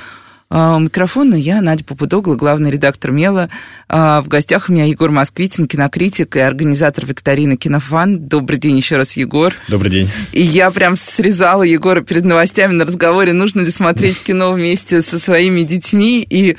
[0.49, 3.49] А, у микрофона я, Надя Попудогла, главный редактор «Мела».
[3.89, 8.19] А, в гостях у меня Егор Москвитин, кинокритик и организатор викторины «Кинофан».
[8.19, 9.53] Добрый день еще раз, Егор.
[9.67, 10.09] Добрый день.
[10.31, 15.19] И я прям срезала Егора перед новостями на разговоре, нужно ли смотреть кино вместе со
[15.19, 16.25] своими детьми.
[16.29, 16.55] И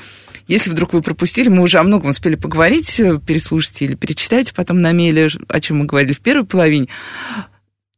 [0.48, 4.80] если вдруг вы пропустили, мы уже о многом успели поговорить, э, переслушайте или перечитайте потом
[4.80, 6.88] на мейле, о чем мы говорили в первой половине.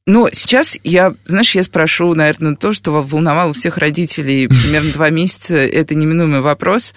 [0.06, 5.56] Но сейчас я, знаешь, я спрошу, наверное, то, что волновало всех родителей примерно два месяца.
[5.56, 6.94] Это неминуемый вопрос.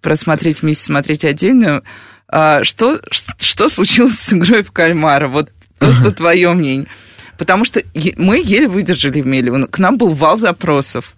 [0.00, 1.82] Просмотреть вместе, смотреть отдельно.
[2.28, 5.26] А что, что случилось с игрой в кальмара?
[5.26, 6.86] Вот просто твое мнение.
[7.38, 7.82] Потому что
[8.16, 9.66] мы еле выдержали в Меле.
[9.66, 11.16] К нам был вал запросов.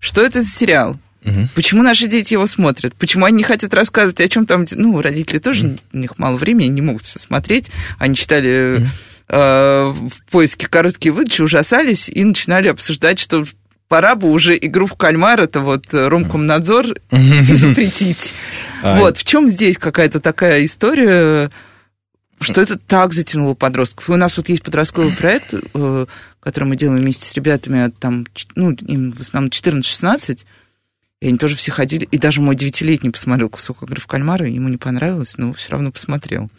[0.00, 0.96] Что это за сериал?
[1.24, 1.48] Угу.
[1.54, 2.94] Почему наши дети его смотрят?
[2.94, 4.64] Почему они не хотят рассказывать о чем там?
[4.72, 5.76] Ну, родители тоже, угу.
[5.92, 7.70] у них мало времени, не могут все смотреть.
[7.98, 8.86] Они читали угу.
[9.28, 13.44] э, в поиске короткие выдачи, ужасались и начинали обсуждать, что
[13.88, 18.34] пора бы уже игру в кальмар, это вот Ромкомнадзор, запретить.
[18.82, 21.52] Вот, в чем здесь какая-то такая история,
[22.40, 24.08] что это так затянуло подростков.
[24.08, 26.06] И у нас вот есть подростковый проект, э,
[26.40, 30.44] который мы делаем вместе с ребятами, там, ну, им в основном 14-16,
[31.22, 32.04] и они тоже все ходили.
[32.10, 35.92] И даже мой девятилетний посмотрел кусок игры в кальмара, ему не понравилось, но все равно
[35.92, 36.50] посмотрел.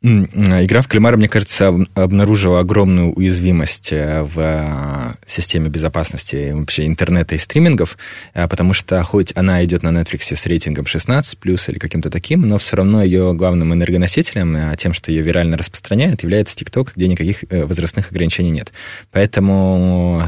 [0.00, 7.34] Игра в кальмара, мне кажется, обнаружила огромную уязвимость э, в э, системе безопасности вообще интернета
[7.34, 7.98] и стримингов,
[8.32, 12.42] э, потому что хоть она идет на Netflix с рейтингом 16 плюс или каким-то таким,
[12.42, 17.42] но все равно ее главным энергоносителем, тем, что ее вирально распространяет, является TikTok, где никаких
[17.50, 18.72] возрастных ограничений нет.
[19.10, 20.22] Поэтому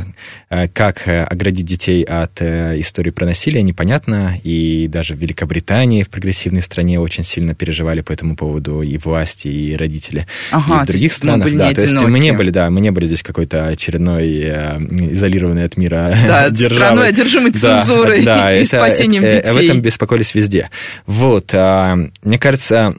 [0.73, 6.99] как оградить детей от истории про насилие, непонятно, и даже в Великобритании, в прогрессивной стране,
[6.99, 10.27] очень сильно переживали по этому поводу и власти, и и родители.
[10.51, 13.07] Ага, и в других странах, да, то есть мы не были, да, мы не были
[13.07, 16.77] здесь какой-то очередной э, изолированной от мира да, державой.
[16.77, 19.51] страной одержимой цензурой да, и, это, спасением это, детей.
[19.51, 20.71] Об этом беспокоились везде.
[21.07, 22.95] Вот, а, мне кажется, Э,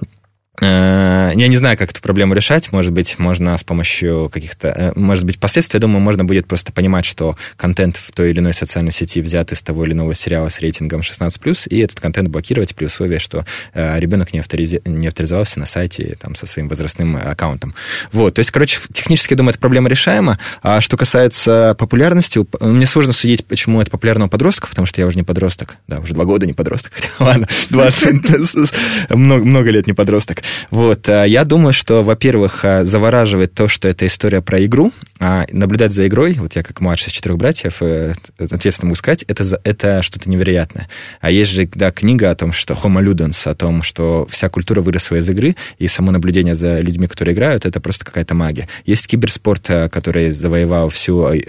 [0.61, 2.71] я не знаю, как эту проблему решать.
[2.71, 4.67] Может быть, можно с помощью каких-то...
[4.67, 8.39] Э, может быть, последствия, я думаю, можно будет просто понимать, что контент в той или
[8.39, 12.29] иной социальной сети взят из того или иного сериала с рейтингом 16+, и этот контент
[12.29, 14.81] блокировать при условии, что э, ребенок не, авторизи...
[14.85, 17.73] не авторизовался на сайте там, со своим возрастным аккаунтом.
[18.11, 20.37] Вот, то есть, короче, технически, я думаю, эта проблема решаема.
[20.61, 25.07] А что касается популярности, мне сложно судить, почему это популярно у подростков, потому что я
[25.07, 25.77] уже не подросток.
[25.87, 26.91] Да, уже два года не подросток.
[27.19, 30.43] Ладно, 20, много, много лет не подросток.
[30.69, 35.45] Вот, а я думаю, что, во-первых, а, завораживает то, что это история про игру, а
[35.51, 39.59] наблюдать за игрой, вот я как младший из четырех братьев, э, ответственно могу сказать, это,
[39.63, 40.87] это что-то невероятное.
[41.19, 44.81] А есть же, да, книга о том, что Homo Ludens, о том, что вся культура
[44.81, 48.67] выросла из игры, и само наблюдение за людьми, которые играют, это просто какая-то магия.
[48.85, 51.39] Есть киберспорт, э, который завоевал всю э,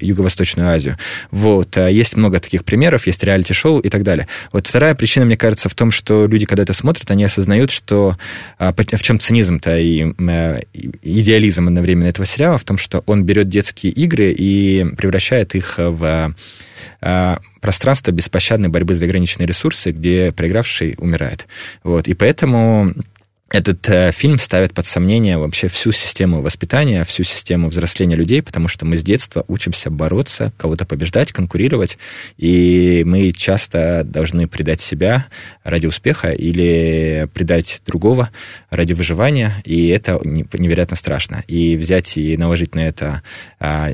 [0.00, 0.96] Юго-Восточную Азию.
[1.30, 4.28] Вот, есть много таких примеров, есть реалити-шоу и так далее.
[4.52, 7.96] Вот вторая причина, мне кажется, в том, что люди, когда это смотрят, они осознают, что
[8.06, 8.16] а,
[8.58, 10.02] в чем цинизм-то и
[11.02, 12.58] идеализм одновременно этого сериала?
[12.58, 16.34] В том, что он берет детские игры и превращает их в
[17.00, 21.46] а, пространство беспощадной борьбы за ограниченные ресурсы, где проигравший умирает.
[21.82, 22.08] Вот.
[22.08, 22.92] И поэтому
[23.48, 28.66] этот э, фильм ставит под сомнение вообще всю систему воспитания, всю систему взросления людей, потому
[28.66, 31.96] что мы с детства учимся бороться, кого-то побеждать, конкурировать,
[32.38, 35.26] и мы часто должны предать себя
[35.62, 38.30] ради успеха или предать другого
[38.70, 41.44] ради выживания, и это невероятно страшно.
[41.46, 43.22] И взять и наложить на это
[43.60, 43.92] а,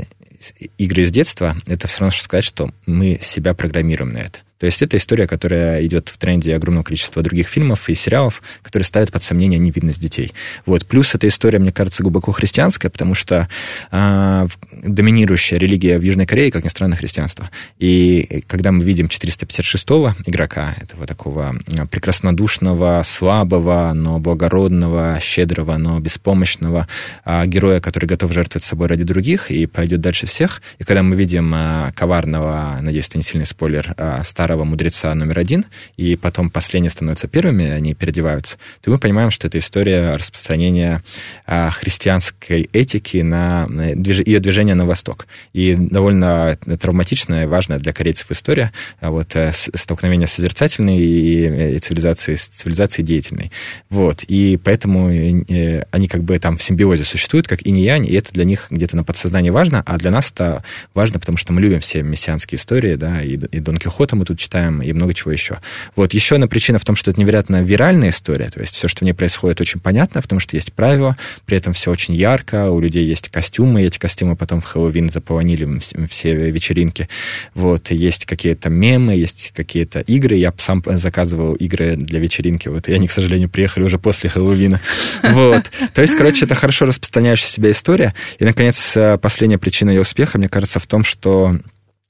[0.79, 4.39] игры из детства, это все равно, что сказать, что мы себя программируем на это.
[4.63, 8.85] То есть это история, которая идет в тренде огромного количества других фильмов и сериалов, которые
[8.87, 10.33] ставят под сомнение невидность детей.
[10.67, 10.87] Вот.
[10.87, 13.49] Плюс эта история, мне кажется, глубоко христианская, потому что
[13.91, 17.51] э, доминирующая религия в Южной Корее, как ни странно, христианство.
[17.81, 25.99] И когда мы видим 456-го игрока, этого такого а, прекраснодушного, слабого, но благородного, щедрого, но
[25.99, 26.87] беспомощного
[27.25, 31.17] э, героя, который готов жертвовать собой ради других и пойдет дальше всех, и когда мы
[31.17, 35.65] видим э, коварного, надеюсь, это не сильный спойлер, э, старого старого мудреца номер один,
[35.97, 41.03] и потом последние становятся первыми, они переодеваются, то мы понимаем, что это история распространения
[41.47, 45.27] а, христианской этики на, ее движения на восток.
[45.55, 52.49] И довольно травматичная, важная для корейцев история, а вот э, столкновение созерцательной и, цивилизации, с
[52.49, 53.51] цивилизацией деятельной.
[53.89, 54.23] Вот.
[54.25, 58.45] И поэтому э, они как бы там в симбиозе существуют, как инь-янь, и это для
[58.45, 60.63] них где-то на подсознании важно, а для нас это
[60.93, 64.32] важно, потому что мы любим все мессианские истории, да, и, и Дон Кихота мы тут
[64.37, 65.59] читаем, и много чего еще.
[65.97, 69.01] Вот еще одна причина в том, что это невероятно виральная история, то есть все, что
[69.01, 71.17] в ней происходит, очень понятно, потому что есть правила,
[71.47, 75.09] при этом все очень ярко, у людей есть костюмы, и эти костюмы потом в Хэллоуин
[75.09, 77.09] заполонили все вечеринки.
[77.55, 82.93] Вот, есть какие-то мемы, есть какие-то игры, я сам заказывал игры для вечеринки, вот, и
[82.93, 84.81] они, к сожалению, приехали уже после Хэллоуина.
[85.23, 85.71] Вот.
[85.95, 88.15] То есть, короче, это хорошо распространяющая себя история.
[88.39, 91.57] И, наконец, последняя причина ее успеха, мне кажется, в том, что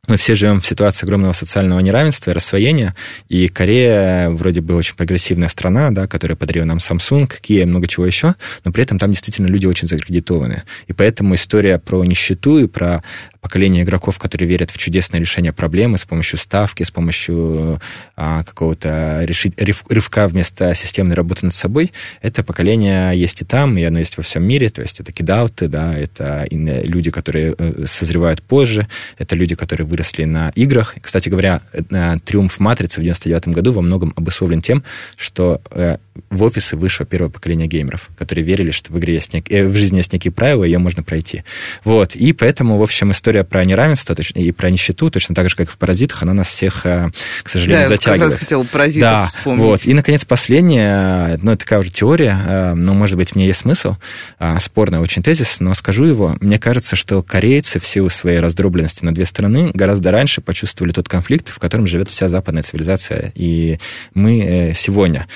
[0.08, 2.96] мы все живем в ситуации огромного социального неравенства и рассвоения,
[3.28, 7.86] и Корея вроде бы очень прогрессивная страна, да, которая подарила нам Samsung, Kia и много
[7.86, 8.34] чего еще,
[8.64, 10.64] но при этом там действительно люди очень закредитованы.
[10.88, 13.04] И поэтому история про нищету и про
[13.42, 17.80] поколение игроков, которые верят в чудесное решение проблемы с помощью ставки, с помощью
[18.16, 23.82] а, какого-то решить, рывка вместо системной работы над собой, это поколение есть и там, и
[23.82, 28.42] оно есть во всем мире, то есть это кидауты, да, это люди, которые э, созревают
[28.42, 28.86] позже,
[29.18, 30.94] это люди, которые выросли на играх.
[31.02, 34.84] Кстати говоря, э, триумф Матрицы в 99 году во многом обусловлен тем,
[35.16, 35.96] что э,
[36.30, 39.48] в офисы вышло первое поколение геймеров, которые верили, что в игре есть нек...
[39.48, 41.42] в жизни есть некие правила, ее можно пройти.
[41.84, 42.14] Вот.
[42.14, 45.56] И поэтому, в общем, история история про неравенство точно, и про нищету, точно так же,
[45.56, 47.08] как и в «Паразитах», она нас всех, э,
[47.42, 48.04] к сожалению, да, затягивает.
[48.04, 49.62] Да, я как раз хотел «Паразитов» да, вспомнить.
[49.62, 49.84] Вот.
[49.86, 53.60] И, наконец, последняя, ну, это такая уже теория, э, но, может быть, в ней есть
[53.60, 53.96] смысл,
[54.38, 56.36] э, спорный очень тезис, но скажу его.
[56.40, 61.08] Мне кажется, что корейцы в силу своей раздробленности на две страны гораздо раньше почувствовали тот
[61.08, 63.78] конфликт, в котором живет вся западная цивилизация, и
[64.12, 65.26] мы сегодня.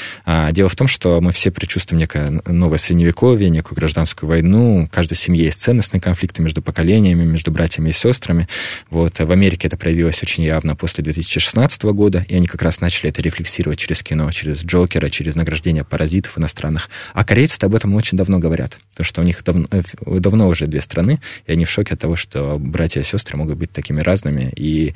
[0.53, 5.17] Дело в том, что мы все предчувствуем некое новое средневековье, некую гражданскую войну, в каждой
[5.17, 8.49] семье есть ценностные конфликты между поколениями, между братьями и сестрами.
[8.91, 9.19] Вот.
[9.19, 13.23] В Америке это проявилось очень явно после 2016 года, и они как раз начали это
[13.23, 16.89] рефлексировать через кино, через Джокера, через награждение паразитов иностранных.
[17.15, 19.83] А корейцы об этом очень давно говорят, потому что у них давно, э,
[20.19, 23.59] давно уже две страны, и они в шоке от того, что братья и сестры могут
[23.59, 24.95] быть такими разными и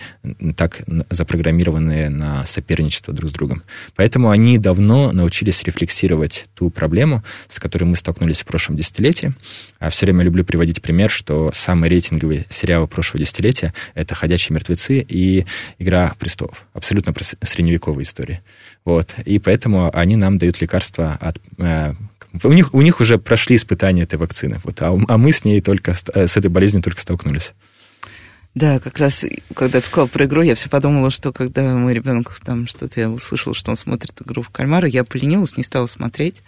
[0.57, 3.63] так запрограммированные на соперничество друг с другом.
[3.97, 9.35] Поэтому они давно научились рефлексировать ту проблему, с которой мы столкнулись в прошлом десятилетии.
[9.79, 14.55] А все время люблю приводить пример, что самый рейтинговый сериал сериалы прошлого десятилетия— это «Ходячие
[14.55, 15.45] мертвецы» и
[15.79, 16.67] «Игра престолов».
[16.73, 18.41] Абсолютно средневековые истории.
[18.85, 19.15] Вот.
[19.25, 21.39] И поэтому они нам дают лекарства от...
[21.59, 21.95] Э,
[22.43, 25.61] у них, у них уже прошли испытания этой вакцины, вот, а, а мы с ней
[25.61, 27.53] только, э, с этой болезнью только столкнулись.
[28.55, 32.39] Да, как раз, когда ты сказал про игру, я все подумала, что когда мой ребенок
[32.45, 36.43] там что-то, я услышала, что он смотрит игру в кальмара, я поленилась, не стала смотреть.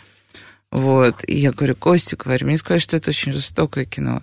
[0.71, 4.23] Вот, и я говорю, Костя, говорю, мне сказали, что это очень жестокое кино.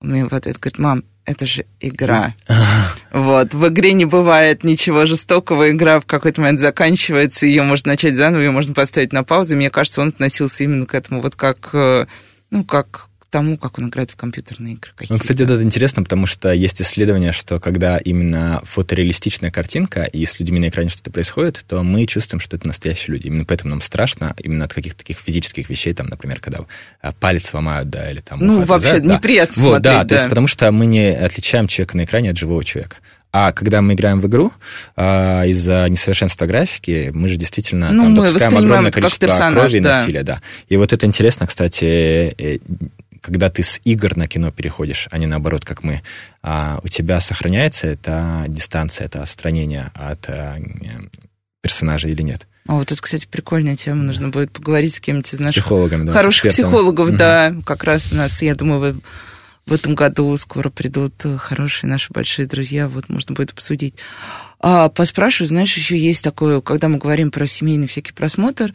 [0.00, 2.34] Он мне в ответ говорит, мам, это же игра.
[3.12, 3.54] Вот.
[3.54, 5.70] В игре не бывает ничего жестокого.
[5.70, 9.56] Игра в какой-то момент заканчивается, ее можно начать заново, ее можно поставить на паузу.
[9.56, 12.06] Мне кажется, он относился именно к этому вот как, э,
[12.50, 14.92] ну, как тому, как он играет в компьютерные игры.
[15.08, 20.38] Ну, кстати, это интересно, потому что есть исследование, что когда именно фотореалистичная картинка, и с
[20.40, 23.26] людьми на экране что-то происходит, то мы чувствуем, что это настоящие люди.
[23.26, 26.60] Именно поэтому нам страшно, именно от каких-то таких физических вещей, там, например, когда
[27.00, 28.40] а, палец ломают, да, или там...
[28.40, 29.18] Ну, вообще неприятно да.
[29.18, 32.38] смотреть, вот, да, да, то есть потому что мы не отличаем человека на экране от
[32.38, 32.96] живого человека.
[33.32, 34.50] А когда мы играем в игру,
[34.96, 40.00] а, из-за несовершенства графики, мы же действительно ну, там допускаем огромное количество крови и да.
[40.00, 40.22] насилия.
[40.22, 40.40] Да.
[40.70, 42.58] И вот это интересно, кстати, э,
[43.26, 46.02] когда ты с игр на кино переходишь, а не наоборот, как мы,
[46.42, 50.56] а у тебя сохраняется эта дистанция, это отстранение от а,
[51.60, 52.46] персонажа или нет?
[52.68, 54.02] А вот это, кстати, прикольная тема.
[54.02, 57.16] Нужно будет поговорить с кем-нибудь из наших Психологами, да, хороших психологов, Мгм.
[57.16, 57.54] да.
[57.64, 59.00] Как раз у нас, я думаю,
[59.66, 62.88] в, этом году скоро придут э, хорошие наши большие друзья.
[62.88, 63.94] Вот можно будет обсудить.
[64.60, 68.72] А поспрашиваю, знаешь, еще есть такое, когда мы говорим про семейный всякий просмотр,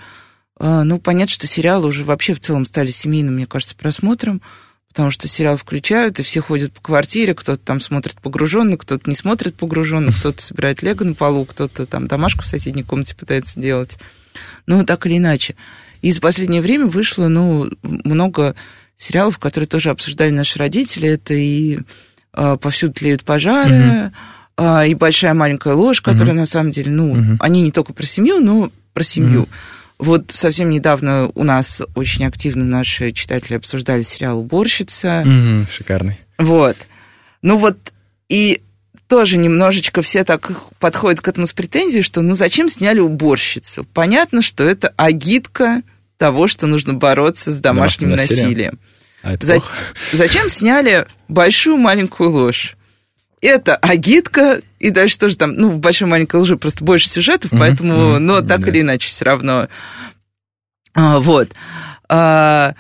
[0.62, 4.42] ну, понятно, что сериалы уже вообще в целом стали семейным, мне кажется, просмотром,
[4.90, 9.16] потому что сериал включают, и все ходят по квартире, кто-то там смотрит погруженно, кто-то не
[9.16, 13.98] смотрит погруженно, кто-то собирает лего на полу, кто-то там домашку в соседней комнате пытается делать.
[14.68, 15.56] Ну, так или иначе.
[16.02, 18.56] И за последнее время вышло, ну, много
[18.98, 21.10] сериалов, которые тоже обсуждали наши родители.
[21.10, 21.80] Это и
[22.34, 24.12] а, «Повсюду тлеют пожары»,
[24.58, 27.38] а, и «Большая маленькая ложь», которая, на самом деле, ну, Мгм.
[27.40, 29.42] они не только про семью, но про семью.
[29.42, 29.50] Мгм.
[30.02, 35.22] Вот совсем недавно у нас очень активно наши читатели обсуждали сериал «Уборщица».
[35.24, 36.20] Мгм, шикарный.
[36.40, 36.76] Вот.
[37.44, 37.78] Ну вот,
[38.28, 38.62] и
[39.08, 43.84] тоже немножечко все так подходят к этому с претензией, что ну зачем сняли уборщицу?
[43.94, 45.84] Понятно, что это агитка
[46.18, 48.46] того, что нужно бороться с домашним, Домашним насилием.
[48.48, 48.80] насилием.
[49.22, 49.62] А За-?
[50.14, 52.76] Зачем сняли большую маленькую ложь?
[53.42, 57.60] Это агитка, и дальше тоже там, ну, в большой маленькой лжи просто больше сюжетов, Мгм,
[57.60, 58.70] поэтому, мгм, но так да.
[58.70, 59.68] или иначе все равно.
[60.94, 61.50] А, вот.
[62.08, 62.76] А,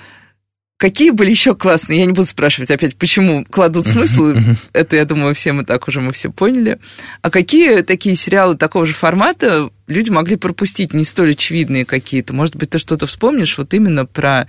[0.78, 2.00] какие были еще классные?
[2.00, 4.34] Я не буду спрашивать опять, почему кладут смысл.
[4.74, 6.80] Это, я думаю, все мы так уже мы все поняли.
[7.22, 12.34] А какие такие сериалы такого же формата люди могли пропустить, не столь очевидные какие-то?
[12.34, 14.48] Может быть, ты что-то вспомнишь вот именно про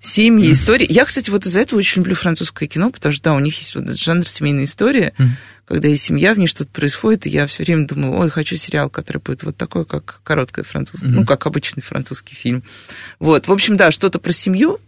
[0.00, 0.86] семьи, истории.
[0.88, 3.74] Я, кстати, вот из-за этого очень люблю французское кино, потому что, да, у них есть
[3.74, 5.36] вот этот жанр семейной истории, Мгм.
[5.66, 8.90] когда есть семья, в ней что-то происходит, и я все время думаю, ой, хочу сериал,
[8.90, 12.62] который будет вот такой, как короткая французская, ну, как обычный французский фильм.
[13.18, 14.80] Вот, в общем, да, что-то про семью,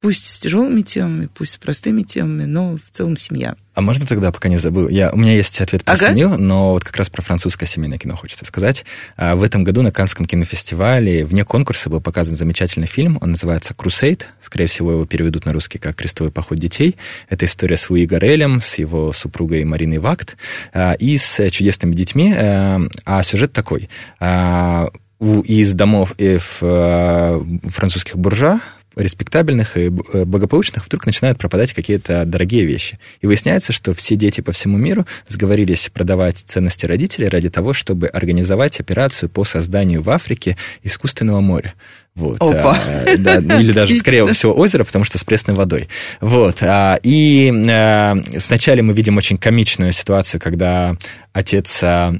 [0.00, 3.54] пусть с тяжелыми темами, пусть с простыми темами, но в целом семья.
[3.74, 4.88] А можно тогда, пока не забыл?
[4.88, 6.08] Я, у меня есть ответ про Ага.
[6.08, 8.84] семью, но вот как раз про французское семейное кино хочется сказать.
[9.16, 13.18] А, В этом году на Каннском кинофестивале вне конкурса был показан замечательный фильм.
[13.20, 14.26] Он называется «Крусейд».
[14.42, 16.96] Скорее всего, его переведут на русский как «Крестовый поход детей».
[17.28, 20.36] Это история с Луи Гарелем, с его супругой Мариной Вакт
[20.72, 22.34] а, и с чудесными детьми.
[22.36, 23.88] А, А сюжет такой.
[24.18, 24.88] А,
[25.20, 28.60] Из домов э, а, французских буржуа
[28.96, 32.98] респектабельных и э, благополучных вдруг начинают пропадать какие-то дорогие вещи.
[33.20, 38.08] И выясняется, что все дети по всему миру сговорились продавать ценности родителей ради того, чтобы
[38.08, 41.74] организовать операцию по созданию в Африке искусственного моря.
[42.16, 42.76] Вот, Опа.
[42.76, 45.88] а, да, ну, или даже, скорее всего, озеро, потому что с пресной водой.
[46.20, 48.16] Вот, а, и а,
[48.48, 50.96] вначале мы видим очень комичную ситуацию, когда
[51.32, 52.14] отец а,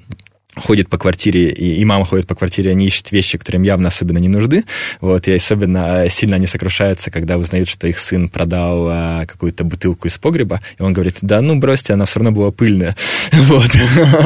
[0.57, 3.89] ходит по квартире, и, и мама ходит по квартире, они ищут вещи, которые им явно
[3.89, 4.65] особенно не нужны.
[5.01, 9.65] Вот, и особенно э, сильно они сокрушаются, когда узнают, что их сын продал а, какую-то
[9.65, 12.97] бутылку из погреба, и он говорит, да ну бросьте, она все равно была пыльная.
[13.33, 13.71] Вот.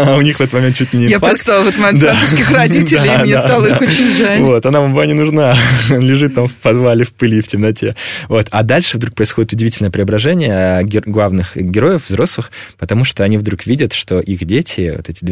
[0.06, 2.14] А у них в этот момент чуть ли не Я представила в этот момент Да.
[2.14, 4.40] французских родителей, мне стало их очень жаль.
[4.40, 5.56] Вот, она вам не нужна.
[5.90, 7.96] Лежит там в подвале в пыли в темноте.
[8.28, 8.48] Вот.
[8.50, 13.92] А дальше вдруг происходит удивительное преображение э, главных героев, взрослых, потому что они вдруг видят,
[13.92, 15.24] что их дети, вот эти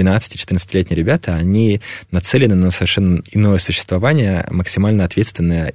[0.82, 1.80] 12-14-летние ребята, они
[2.10, 5.72] нацелены на совершенно иное существование, максимально ответственное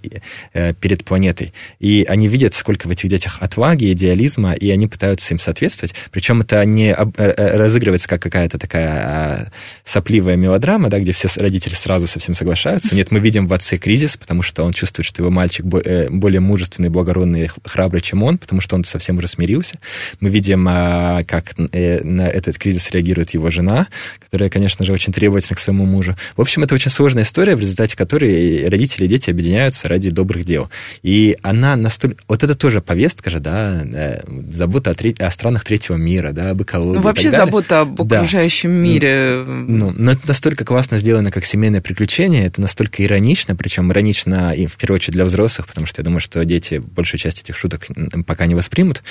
[0.53, 1.53] э, перед планетой.
[1.79, 5.95] И они видят, сколько в этих детях отваги, идеализма, и они пытаются им соответствовать.
[6.11, 9.47] Причем это не э, э, разыгрывается как какая-то такая а,
[9.83, 12.95] сопливая мелодрама, да, где все родители сразу со всем соглашаются.
[12.95, 16.39] Нет, мы видим в отце кризис, потому что он чувствует, что его мальчик бо- более
[16.39, 19.79] мужественный, благородный, храбрый, чем он, потому что он совсем уже смирился.
[20.19, 23.87] Мы видим, а, как на этот кризис реагирует его жена,
[24.19, 26.15] которая, конечно же, очень требовательна к своему мужу.
[26.35, 30.43] В общем, это очень сложная история, в результате которой родители и дети объединяются ради добрых
[30.45, 30.69] дел.
[31.03, 32.17] И она настолько...
[32.27, 34.21] Вот это тоже повестка же, да, э,
[34.51, 38.17] забота о, тре- о странах третьего мира, да, об экологии Ну, вообще забота об Да.
[38.17, 39.43] окружающем мире.
[39.45, 44.65] Ну, но это настолько классно сделано, как семейное приключение, это настолько иронично, причем иронично и
[44.65, 47.85] в первую очередь для взрослых, потому что я думаю, что дети большую часть этих шуток
[48.25, 49.03] пока не воспримут.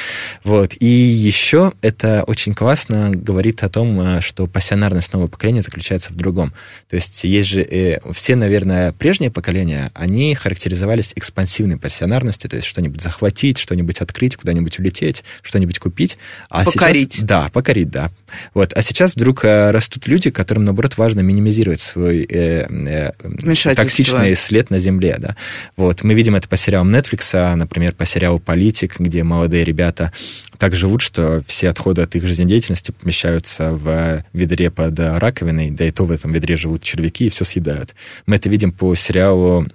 [0.45, 0.75] Вот.
[0.81, 6.17] И еще это очень классно говорит о том, э, что пассионарность нового поколения заключается в
[6.17, 6.55] другом.
[6.89, 12.67] То есть есть же э, все, наверное, прежние поколения, они характеризовались экспансивной пассионарностью, то есть
[12.67, 16.17] что-нибудь захватить, что-нибудь открыть, куда-нибудь улететь, что-нибудь купить.
[16.49, 17.15] А Покорить.
[17.15, 18.11] Сейчас, да, покорить, да.
[18.55, 18.73] Вот.
[18.73, 24.71] А сейчас вдруг э, растут люди, которым, наоборот, важно минимизировать свой э, э, токсичный след
[24.71, 25.37] на земле, да.
[25.77, 26.03] Вот.
[26.03, 30.13] Мы видим это по сериалам Netflix, а, например, по сериалу «Политик», где молодые ребята
[30.57, 35.91] так живут, что все отходы от их жизнедеятельности помещаются в ведре под раковиной, да и
[35.91, 37.95] то в этом ведре живут червяки и все съедают.
[38.27, 39.67] Мы это видим по сериалу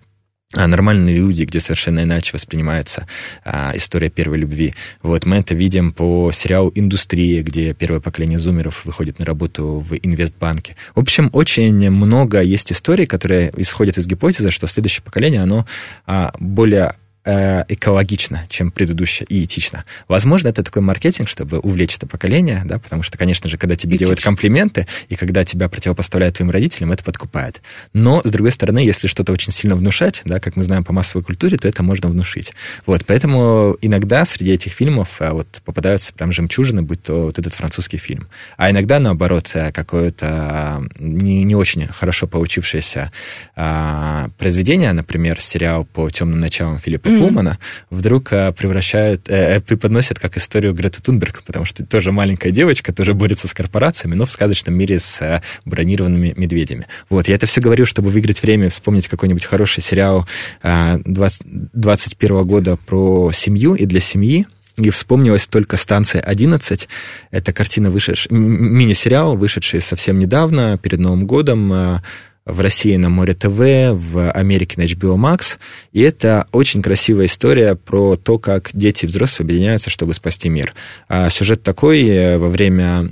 [0.54, 3.08] а, нормальные люди, где совершенно иначе воспринимается
[3.46, 4.74] а, история первой любви.
[5.02, 9.96] Вот мы это видим по сериалу «Индустрия», где первое поколение зумеров выходит на работу в
[9.96, 10.76] инвестбанке.
[10.94, 15.66] В общем, очень много есть историй, которые исходят из гипотезы, что следующее поколение, оно
[16.06, 19.86] а, более Э, экологично, чем предыдущее, и этично.
[20.08, 23.92] Возможно, это такой маркетинг, чтобы увлечь это поколение, да, потому что, конечно же, когда тебе
[23.92, 24.06] Этично.
[24.06, 27.62] делают комплименты, и когда тебя противопоставляют твоим родителям, это подкупает.
[27.94, 31.24] Но, с другой стороны, если что-то очень сильно внушать, да, как мы знаем по массовой
[31.24, 32.54] культуре, то это можно внушить.
[32.88, 37.54] Вот, поэтому иногда среди этих фильмов а, вот попадаются прям жемчужины, будь то вот этот
[37.54, 38.30] французский фильм.
[38.58, 43.12] А иногда, наоборот, э, какое-то а, не, не очень хорошо получившееся
[43.56, 47.20] а, произведение, например, сериал по темным началам Филиппа mm-hmm.
[47.20, 47.60] Пулмана
[47.90, 52.94] вдруг э, превращают, э, э, преподносят как историю Греты Тунберг, потому что тоже маленькая девочка,
[52.94, 56.88] тоже борется с корпорациями, но в сказочном мире с бронированными медведями.
[57.10, 60.28] Вот, я это все говорю, чтобы выиграть время, вспомнить какой-нибудь хороший сериал
[60.64, 61.42] 20,
[61.74, 64.46] 21 года про семью и для семьи,
[64.78, 66.88] и вспомнилась только станция 11.
[67.32, 72.02] Это картина, вышедшая, мини-сериал, вышедший совсем недавно, перед Новым годом,
[72.46, 75.58] в России на Море ТВ, в Америке на HBO Max.
[75.92, 80.74] И это очень красивая история про то, как дети и взрослые объединяются, чтобы спасти мир.
[81.08, 83.10] А сюжет такой, э, во время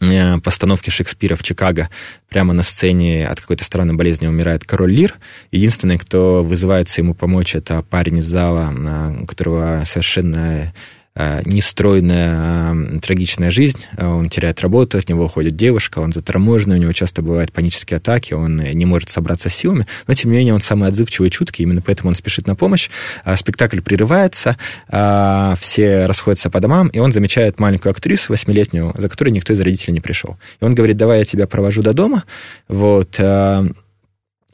[0.00, 1.90] э, постановки Шекспира в Чикаго
[2.28, 5.16] прямо на сцене от какой-то странной болезни умирает король Лир.
[5.50, 8.72] Единственный, кто вызывается ему помочь, это парень из зала,
[9.20, 10.72] у которого совершенно Э,
[11.14, 13.84] нестройная, трагичная жизнь.
[13.98, 18.32] Он теряет работу, от него уходит девушка, он заторможенный, у него часто бывают панические атаки,
[18.32, 21.82] он не может собраться силами, но, тем не менее, он самый отзывчивый и чуткий, именно
[21.82, 22.88] поэтому он спешит на помощь.
[23.36, 24.56] Спектакль прерывается,
[24.88, 29.92] все расходятся по домам, и он замечает маленькую актрису восьмилетнюю, за которой никто из родителей
[29.92, 30.38] не пришел.
[30.60, 32.24] И он говорит, давай я тебя провожу до дома,
[32.68, 33.20] вот,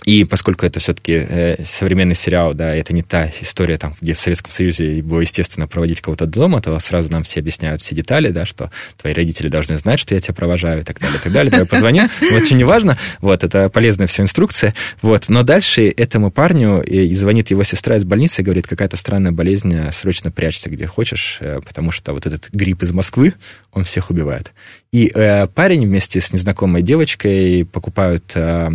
[0.05, 4.21] и поскольку это все-таки э, современный сериал, да, это не та история, там, где в
[4.21, 8.47] Советском Союзе было естественно проводить кого-то дома, то сразу нам все объясняют все детали, да,
[8.47, 11.51] что твои родители должны знать, что я тебя провожаю и так далее, и так далее.
[11.51, 12.03] Давай позвони.
[12.33, 12.97] Очень неважно.
[13.21, 14.75] Вот, это полезная вся инструкция.
[15.03, 19.33] Вот, но дальше этому парню и звонит его сестра из больницы и говорит, какая-то странная
[19.33, 23.35] болезнь, срочно прячься где хочешь, э, потому что вот этот грипп из Москвы,
[23.73, 24.53] он всех убивает.
[24.93, 28.71] И э, парень вместе с незнакомой девочкой покупают э,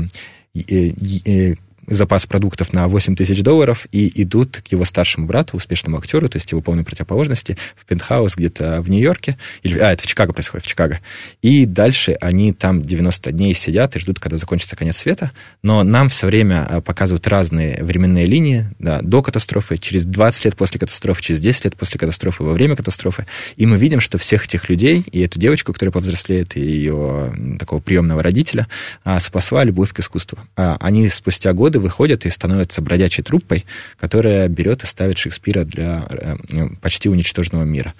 [0.56, 6.30] えーえー запас продуктов на 8 тысяч долларов и идут к его старшему брату, успешному актеру,
[6.30, 10.34] то есть его полной противоположности, в пентхаус где-то в Нью-Йорке, или, а, это в Чикаго
[10.34, 11.00] происходит, в Чикаго.
[11.42, 15.32] И дальше они там 90 дней сидят и ждут, когда закончится конец света,
[15.62, 20.56] но нам все время а, показывают разные временные линии, да, до катастрофы, через 20 лет
[20.56, 23.26] после катастрофы, через 10 лет после катастрофы, во время катастрофы,
[23.58, 27.80] и мы видим, что всех этих людей, и эту девочку, которая повзрослеет, и ее такого
[27.80, 28.68] приемного родителя,
[29.04, 30.40] а, спасла любовь к искусству.
[30.56, 33.66] Они спустя годы годы выходят и становятся бродячей труппой,
[34.00, 36.36] которая берет и ставит Шекспира для э,
[36.82, 37.94] почти уничтоженного мира.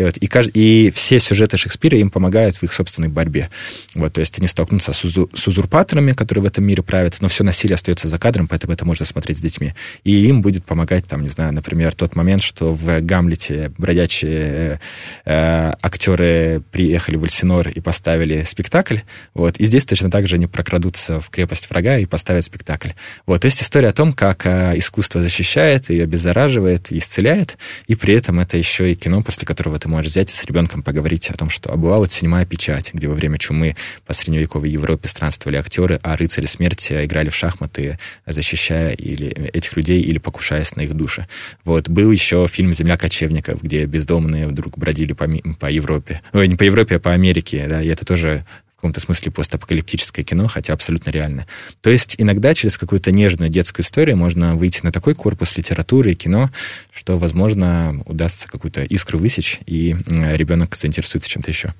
[0.00, 3.50] И, вот, и, и все сюжеты Шекспира им помогают в их собственной борьбе.
[3.94, 7.28] Вот, то есть они столкнутся с, узу, с узурпаторами, которые в этом мире правят, но
[7.28, 9.74] все насилие остается за кадром, поэтому это можно смотреть с детьми.
[10.02, 14.80] И им будет помогать, там, не знаю, например, тот момент, что в Гамлете бродячие
[15.26, 19.00] э, актеры приехали в Альсинор и поставили спектакль.
[19.34, 22.90] Вот, и здесь точно так же они прокрадутся в крепость врага и поставят спектакль.
[23.26, 27.94] Вот, то есть история о том, как э, искусство защищает и обеззараживает, и исцеляет, и
[27.94, 31.28] при этом это еще и кино, после которого ты можешь взять и с ребенком поговорить
[31.30, 33.76] о том, что а была вот седьмая печать, где во время чумы
[34.06, 40.00] по средневековой Европе странствовали актеры, а рыцари смерти играли в шахматы, защищая или этих людей
[40.00, 41.26] или покушаясь на их души.
[41.64, 41.88] Вот.
[41.88, 45.28] Был еще фильм «Земля кочевников», где бездомные вдруг бродили по,
[45.58, 46.22] по Европе.
[46.32, 48.44] Ой, не по Европе, а по Америке, да, и это тоже
[48.80, 51.46] каком-то смысле постапокалиптическое кино, хотя абсолютно реально.
[51.82, 56.14] То есть иногда через какую-то нежную детскую историю можно выйти на такой корпус литературы и
[56.14, 56.50] кино,
[56.92, 61.74] что, возможно, удастся какую-то искру высечь, и ребенок заинтересуется чем-то еще.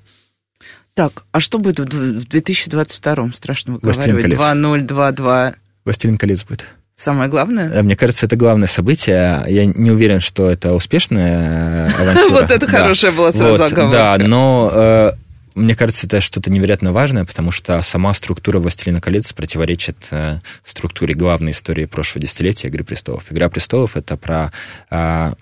[0.93, 4.25] Так, а что будет в 2022 страшно выговаривать?
[4.25, 5.55] 2-0-2-2.
[5.85, 6.67] «Властелин колец» будет.
[7.01, 7.71] Самое главное?
[7.71, 9.43] Э, мне кажется, это главное событие.
[9.47, 12.29] Я не уверен, что это успешная авантюра.
[12.41, 13.91] Вот это хорошая была сразу оговорка.
[13.91, 15.11] Да, но э,
[15.55, 21.13] мне кажется, это что-то невероятно важное, потому что сама структура «Властелина колец» противоречит э, структуре
[21.13, 23.31] главной истории прошлого десятилетия «Игры престолов».
[23.31, 24.51] «Игра престолов»— это про
[24.89, 25.33] э,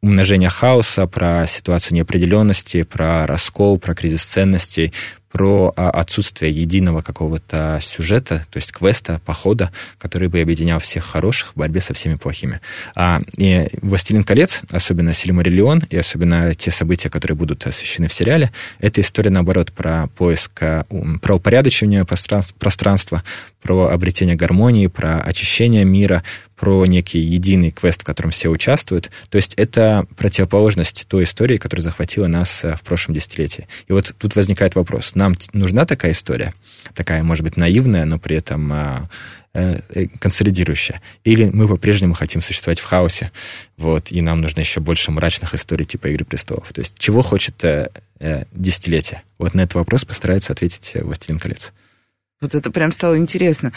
[0.00, 4.92] умножение хаоса, про ситуацию неопределенности, про раскол, про кризис ценностей,
[5.30, 11.50] про а, отсутствие единого какого-то сюжета, то есть квеста, похода, который бы объединял всех хороших
[11.50, 12.60] в борьбе со всеми плохими.
[12.94, 18.52] А, и «Властелин колец», особенно «Сильмариллион», и особенно те события, которые будут освещены в сериале,
[18.78, 23.22] это история, наоборот, про поиск, про упорядочивание пространства,
[23.62, 26.22] про обретение гармонии, про очищение мира,
[26.58, 29.10] про некий единый квест, в котором все участвуют.
[29.30, 33.68] То есть это противоположность той истории, которая захватила нас в прошлом десятилетии.
[33.86, 36.54] И вот тут возникает вопрос, нам нужна такая история?
[36.94, 39.08] Такая, может быть, наивная, но при этом
[39.54, 41.00] Э, э, консолидирующая.
[41.24, 43.32] Или мы по-прежнему хотим существовать в хаосе,
[43.76, 46.70] вот, и нам нужно еще больше мрачных историй типа «Игры престолов».
[46.72, 47.88] То есть чего хочет э,
[48.20, 49.22] э, десятилетие?
[49.36, 51.72] Вот на этот вопрос постарается ответить «Властелин колец».
[52.40, 53.72] Вот это прям стало интересно.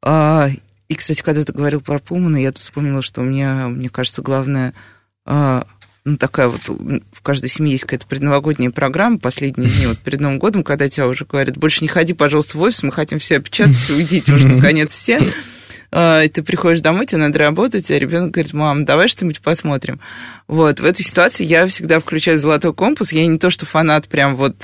[0.00, 0.48] А,
[0.88, 4.74] и, кстати, когда ты говорил про Пулмана, я вспомнила, что у меня, мне кажется, главное
[5.24, 5.66] а,
[6.06, 10.38] ну, такая вот, в каждой семье есть какая-то предновогодняя программа, последние дни, вот перед Новым
[10.38, 13.92] годом, когда тебя уже говорят, больше не ходи, пожалуйста, в офис, мы хотим все опечататься,
[13.92, 15.32] уйдите уже, наконец, все.
[15.98, 19.98] А, и ты приходишь домой, тебе надо работать, а ребенок говорит, мам, давай что-нибудь посмотрим.
[20.46, 23.12] Вот, в этой ситуации я всегда включаю «Золотой компас».
[23.12, 24.56] Я не то, что фанат прям вот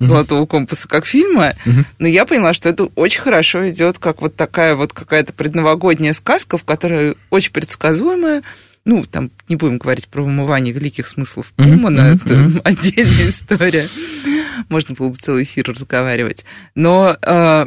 [0.00, 1.54] «Золотого компаса» как фильма,
[2.00, 6.58] но я поняла, что это очень хорошо идет, как вот такая вот какая-то предновогодняя сказка,
[6.58, 8.42] в которой очень предсказуемая,
[8.84, 12.58] ну, там не будем говорить про вымывание великих смыслов Пулмана, mm-hmm.
[12.58, 13.88] это отдельная история.
[14.68, 16.44] Можно было бы целый эфир разговаривать.
[16.74, 17.66] Но э,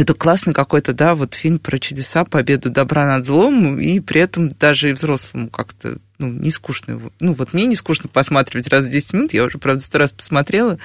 [0.00, 4.50] это классный какой-то, да, вот фильм про чудеса, победу добра над злом, и при этом
[4.50, 7.10] даже и взрослому как-то, ну, не скучно.
[7.20, 10.12] Ну, вот мне не скучно посматривать раз в 10 минут, я уже, правда, сто раз
[10.12, 10.78] посмотрела,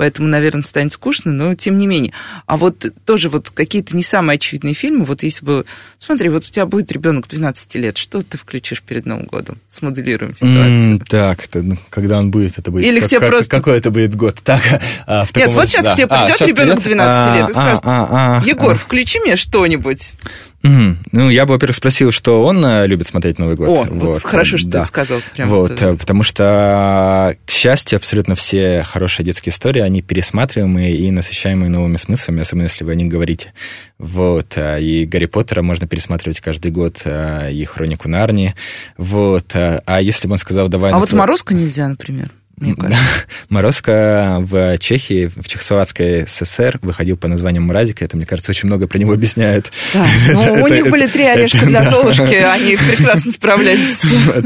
[0.00, 2.14] поэтому, наверное, станет скучно, но тем не менее.
[2.46, 5.66] А вот тоже вот какие-то не самые очевидные фильмы, вот если бы,
[5.98, 9.58] смотри, вот у тебя будет ребенок 12 лет, что ты включишь перед Новым годом?
[9.68, 10.96] Смоделируем ситуацию.
[10.96, 12.86] Mm, так, это, ну, когда он будет, это будет...
[12.86, 13.54] Или как, тебе как, просто...
[13.54, 14.38] Какой это будет год?
[14.42, 14.62] Так,
[15.06, 15.92] а, в Нет, вот сейчас да.
[15.92, 18.74] к тебе придет а, ребенок 12 лет и скажет, а, а, а, Егор, а.
[18.74, 20.14] включи мне что-нибудь.
[20.62, 20.96] Угу.
[21.12, 23.68] Ну, я бы, во-первых, спросил, что он э, любит смотреть Новый год.
[23.68, 24.80] О, вот, вот хорошо, что да.
[24.82, 25.20] ты сказал.
[25.34, 25.96] Прям вот, это.
[25.96, 32.42] потому что, к счастью, абсолютно все хорошие детские истории, они пересматриваемые и насыщаемые новыми смыслами,
[32.42, 33.54] особенно если вы о них говорите.
[33.98, 38.54] Вот, э, и Гарри Поттера можно пересматривать каждый год, э, и Хронику Нарнии.
[38.98, 40.92] Вот, а если бы он сказал, давай...
[40.92, 41.20] А вот твой...
[41.20, 42.30] Морозко нельзя, например?
[42.60, 43.02] Мне кажется.
[43.48, 48.02] Морозко в Чехии, в Чехословацкой ССР выходил по названию Мразик.
[48.02, 49.72] Это, мне кажется, очень много про него объясняет.
[49.94, 54.04] Да, ну, у них были три орешка для Золушки, они прекрасно справлялись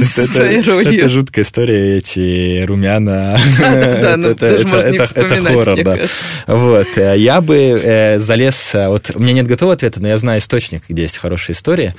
[0.08, 0.96] со своей ролью.
[0.96, 3.38] Это жуткая история, эти румяна.
[5.04, 5.98] Вспоминать, хоррор, да.
[6.46, 8.74] Вот, э, я бы э, залез...
[8.74, 11.94] Э, вот у меня нет готового ответа, но я знаю источник, где есть хорошая история.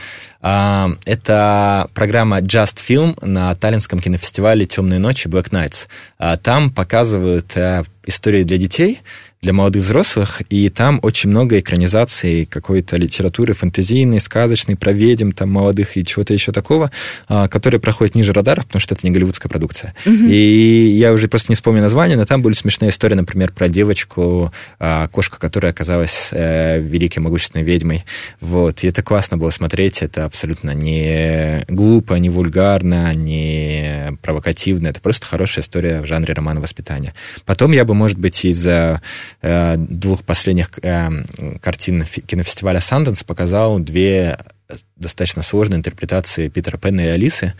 [0.47, 5.87] А, это программа Just Film на Таллинском кинофестивале «Темные ночи» Black Nights.
[6.19, 9.01] А, там показывают э, истории для детей,
[9.45, 15.51] для молодых взрослых, и там очень много экранизаций какой-то литературы фэнтезийной, сказочной, про ведьм, там,
[15.51, 16.89] молодых и чего-то еще такого,
[17.27, 19.93] а, которые проходят ниже радаров, потому что это не голливудская продукция.
[20.05, 20.31] Mm-hmm.
[20.31, 24.51] И я уже просто не вспомню название, но там были смешные истории, например, про девочку,
[24.79, 28.03] а, кошка, которая оказалась э, великой могущественной ведьмой.
[28.41, 28.83] Вот.
[28.83, 35.27] И это классно было смотреть, это абсолютно не глупо, не вульгарно, не провокативно, это просто
[35.27, 37.13] хорошая история в жанре романа воспитания.
[37.45, 38.99] Потом я бы, может быть, из Э,
[39.41, 41.09] двух последних э,
[41.61, 44.37] картин кинофестиваля Санденс показал две
[44.95, 47.53] достаточно сложные интерпретации Питера Пенна и Алисы.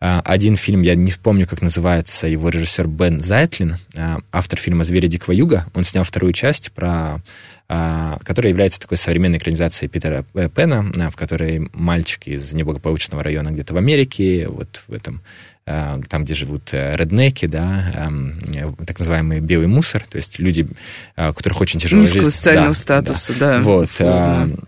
[0.00, 3.76] Э, один фильм, я не помню, как называется, его режиссер Бен Зайтлин,
[4.32, 5.66] автор фильма «Звери Дикого Юга».
[5.74, 7.22] Он снял вторую часть, про,
[7.68, 10.24] которая является такой современной экранизацией Питера
[10.54, 15.49] Пена, в которой мальчик из неблагополучного района где-то в Америке, вот в этом Э,
[16.08, 20.66] там, где живут э, реднеки, да, эм, э, так называемый белый мусор, то есть люди,
[21.16, 22.36] у которых очень тяжелая Низкого жизнь.
[22.36, 23.54] социального да, статуса, да.
[23.54, 23.88] да вот.
[23.88, 24.58] Условно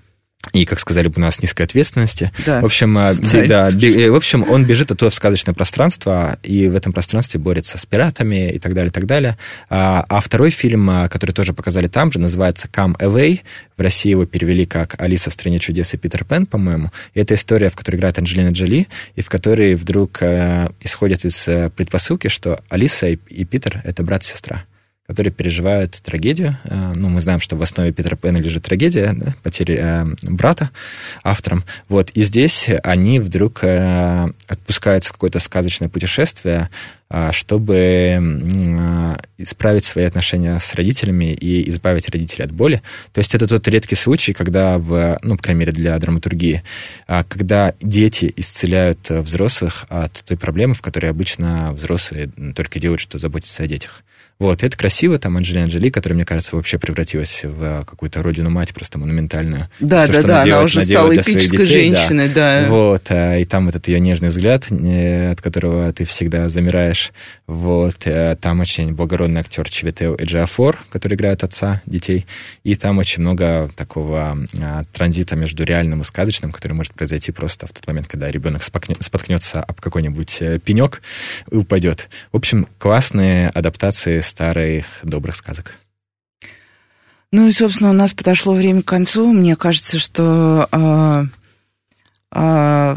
[0.52, 2.32] и, как сказали бы, у нас низкой ответственности.
[2.44, 6.92] Да, в, общем, да, в общем, он бежит оттуда в сказочное пространство, и в этом
[6.92, 9.38] пространстве борется с пиратами и так далее, и так далее.
[9.70, 13.40] А, а второй фильм, а, который тоже показали там же, называется «Come Away».
[13.76, 16.90] В России его перевели как «Алиса в стране чудес» и «Питер Пен», по-моему.
[17.14, 21.48] И это история, в которой играет Анджелина Джоли, и в которой вдруг э, исходит из
[21.48, 24.64] э, предпосылки, что Алиса и, и Питер— это брат и сестра
[25.12, 26.56] которые переживают трагедию.
[26.64, 30.70] Э, ну, мы знаем, что в основе Питера Пэна лежит трагедия, да, потери э, брата
[31.22, 31.64] автором.
[31.90, 36.70] Вот, и здесь они вдруг э, отпускаются в какое-то сказочное путешествие,
[37.32, 42.80] чтобы исправить свои отношения с родителями и избавить родителей от боли.
[43.12, 46.62] То есть это тот редкий случай, когда, в, ну, по крайней мере, для драматургии,
[47.06, 53.64] когда дети исцеляют взрослых от той проблемы, в которой обычно взрослые только делают, что заботятся
[53.64, 54.02] о детях.
[54.38, 58.98] Вот, это красиво, там Анджелина Анджели, которая, мне кажется, вообще превратилась в какую-то родину-мать просто
[58.98, 59.68] монументальную.
[59.78, 61.96] Да, Все, да, да, она уже стала эпической детей, да.
[61.96, 62.66] женщиной, да.
[62.68, 67.12] Вот, а, и там этот ее нежный взгляд, э, от которого ты всегда замираешь.
[67.46, 72.26] Вот, э, там очень благородный актер Чеветео Эджиафор, который играет отца детей.
[72.64, 77.66] И там очень много такого а, транзита между реальным и сказочным, который может произойти просто
[77.66, 81.02] в тот момент, когда ребенок споткнется об какой-нибудь э, пенек
[81.50, 82.08] и упадет.
[82.32, 85.74] В общем, классные адаптации старых добрых сказок.
[87.32, 89.30] Ну и, собственно, у нас подошло время к концу.
[89.30, 91.24] Мне кажется, что а,
[92.30, 92.96] а,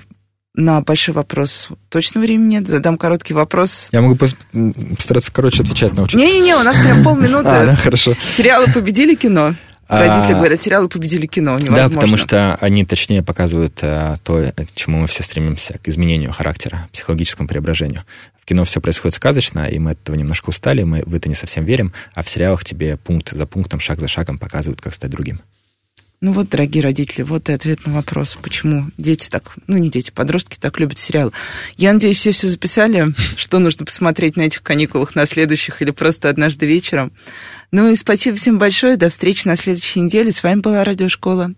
[0.53, 2.67] на большой вопрос точно времени нет.
[2.67, 3.89] Задам короткий вопрос.
[3.91, 6.25] Я могу постараться короче отвечать, научиться.
[6.25, 7.47] Не-не-не, у нас прям полминуты.
[7.49, 8.13] А, да, хорошо.
[8.29, 9.55] Сериалы победили кино.
[9.87, 11.59] А, Родители говорят, сериалы победили кино.
[11.59, 11.93] Да, Невозможно.
[11.93, 16.87] потому что они точнее показывают а, то, к чему мы все стремимся, к изменению характера,
[16.91, 18.03] психологическому преображению.
[18.41, 21.35] В кино все происходит сказочно, и мы от этого немножко устали, мы в это не
[21.35, 25.11] совсем верим, а в сериалах тебе пункт за пунктом, шаг за шагом показывают, как стать
[25.11, 25.41] другим.
[26.25, 30.09] Ну вот, дорогие родители, вот и ответ на вопрос, почему дети так, ну не дети,
[30.09, 31.31] подростки так любят сериалы.
[31.77, 36.27] Я надеюсь, все все записали, что нужно посмотреть на этих каникулах, на следующих или просто
[36.27, 37.11] однажды вечером.
[37.69, 40.31] Ну и спасибо всем большое, до встречи на следующей неделе.
[40.31, 41.53] С вами была Радиошкола.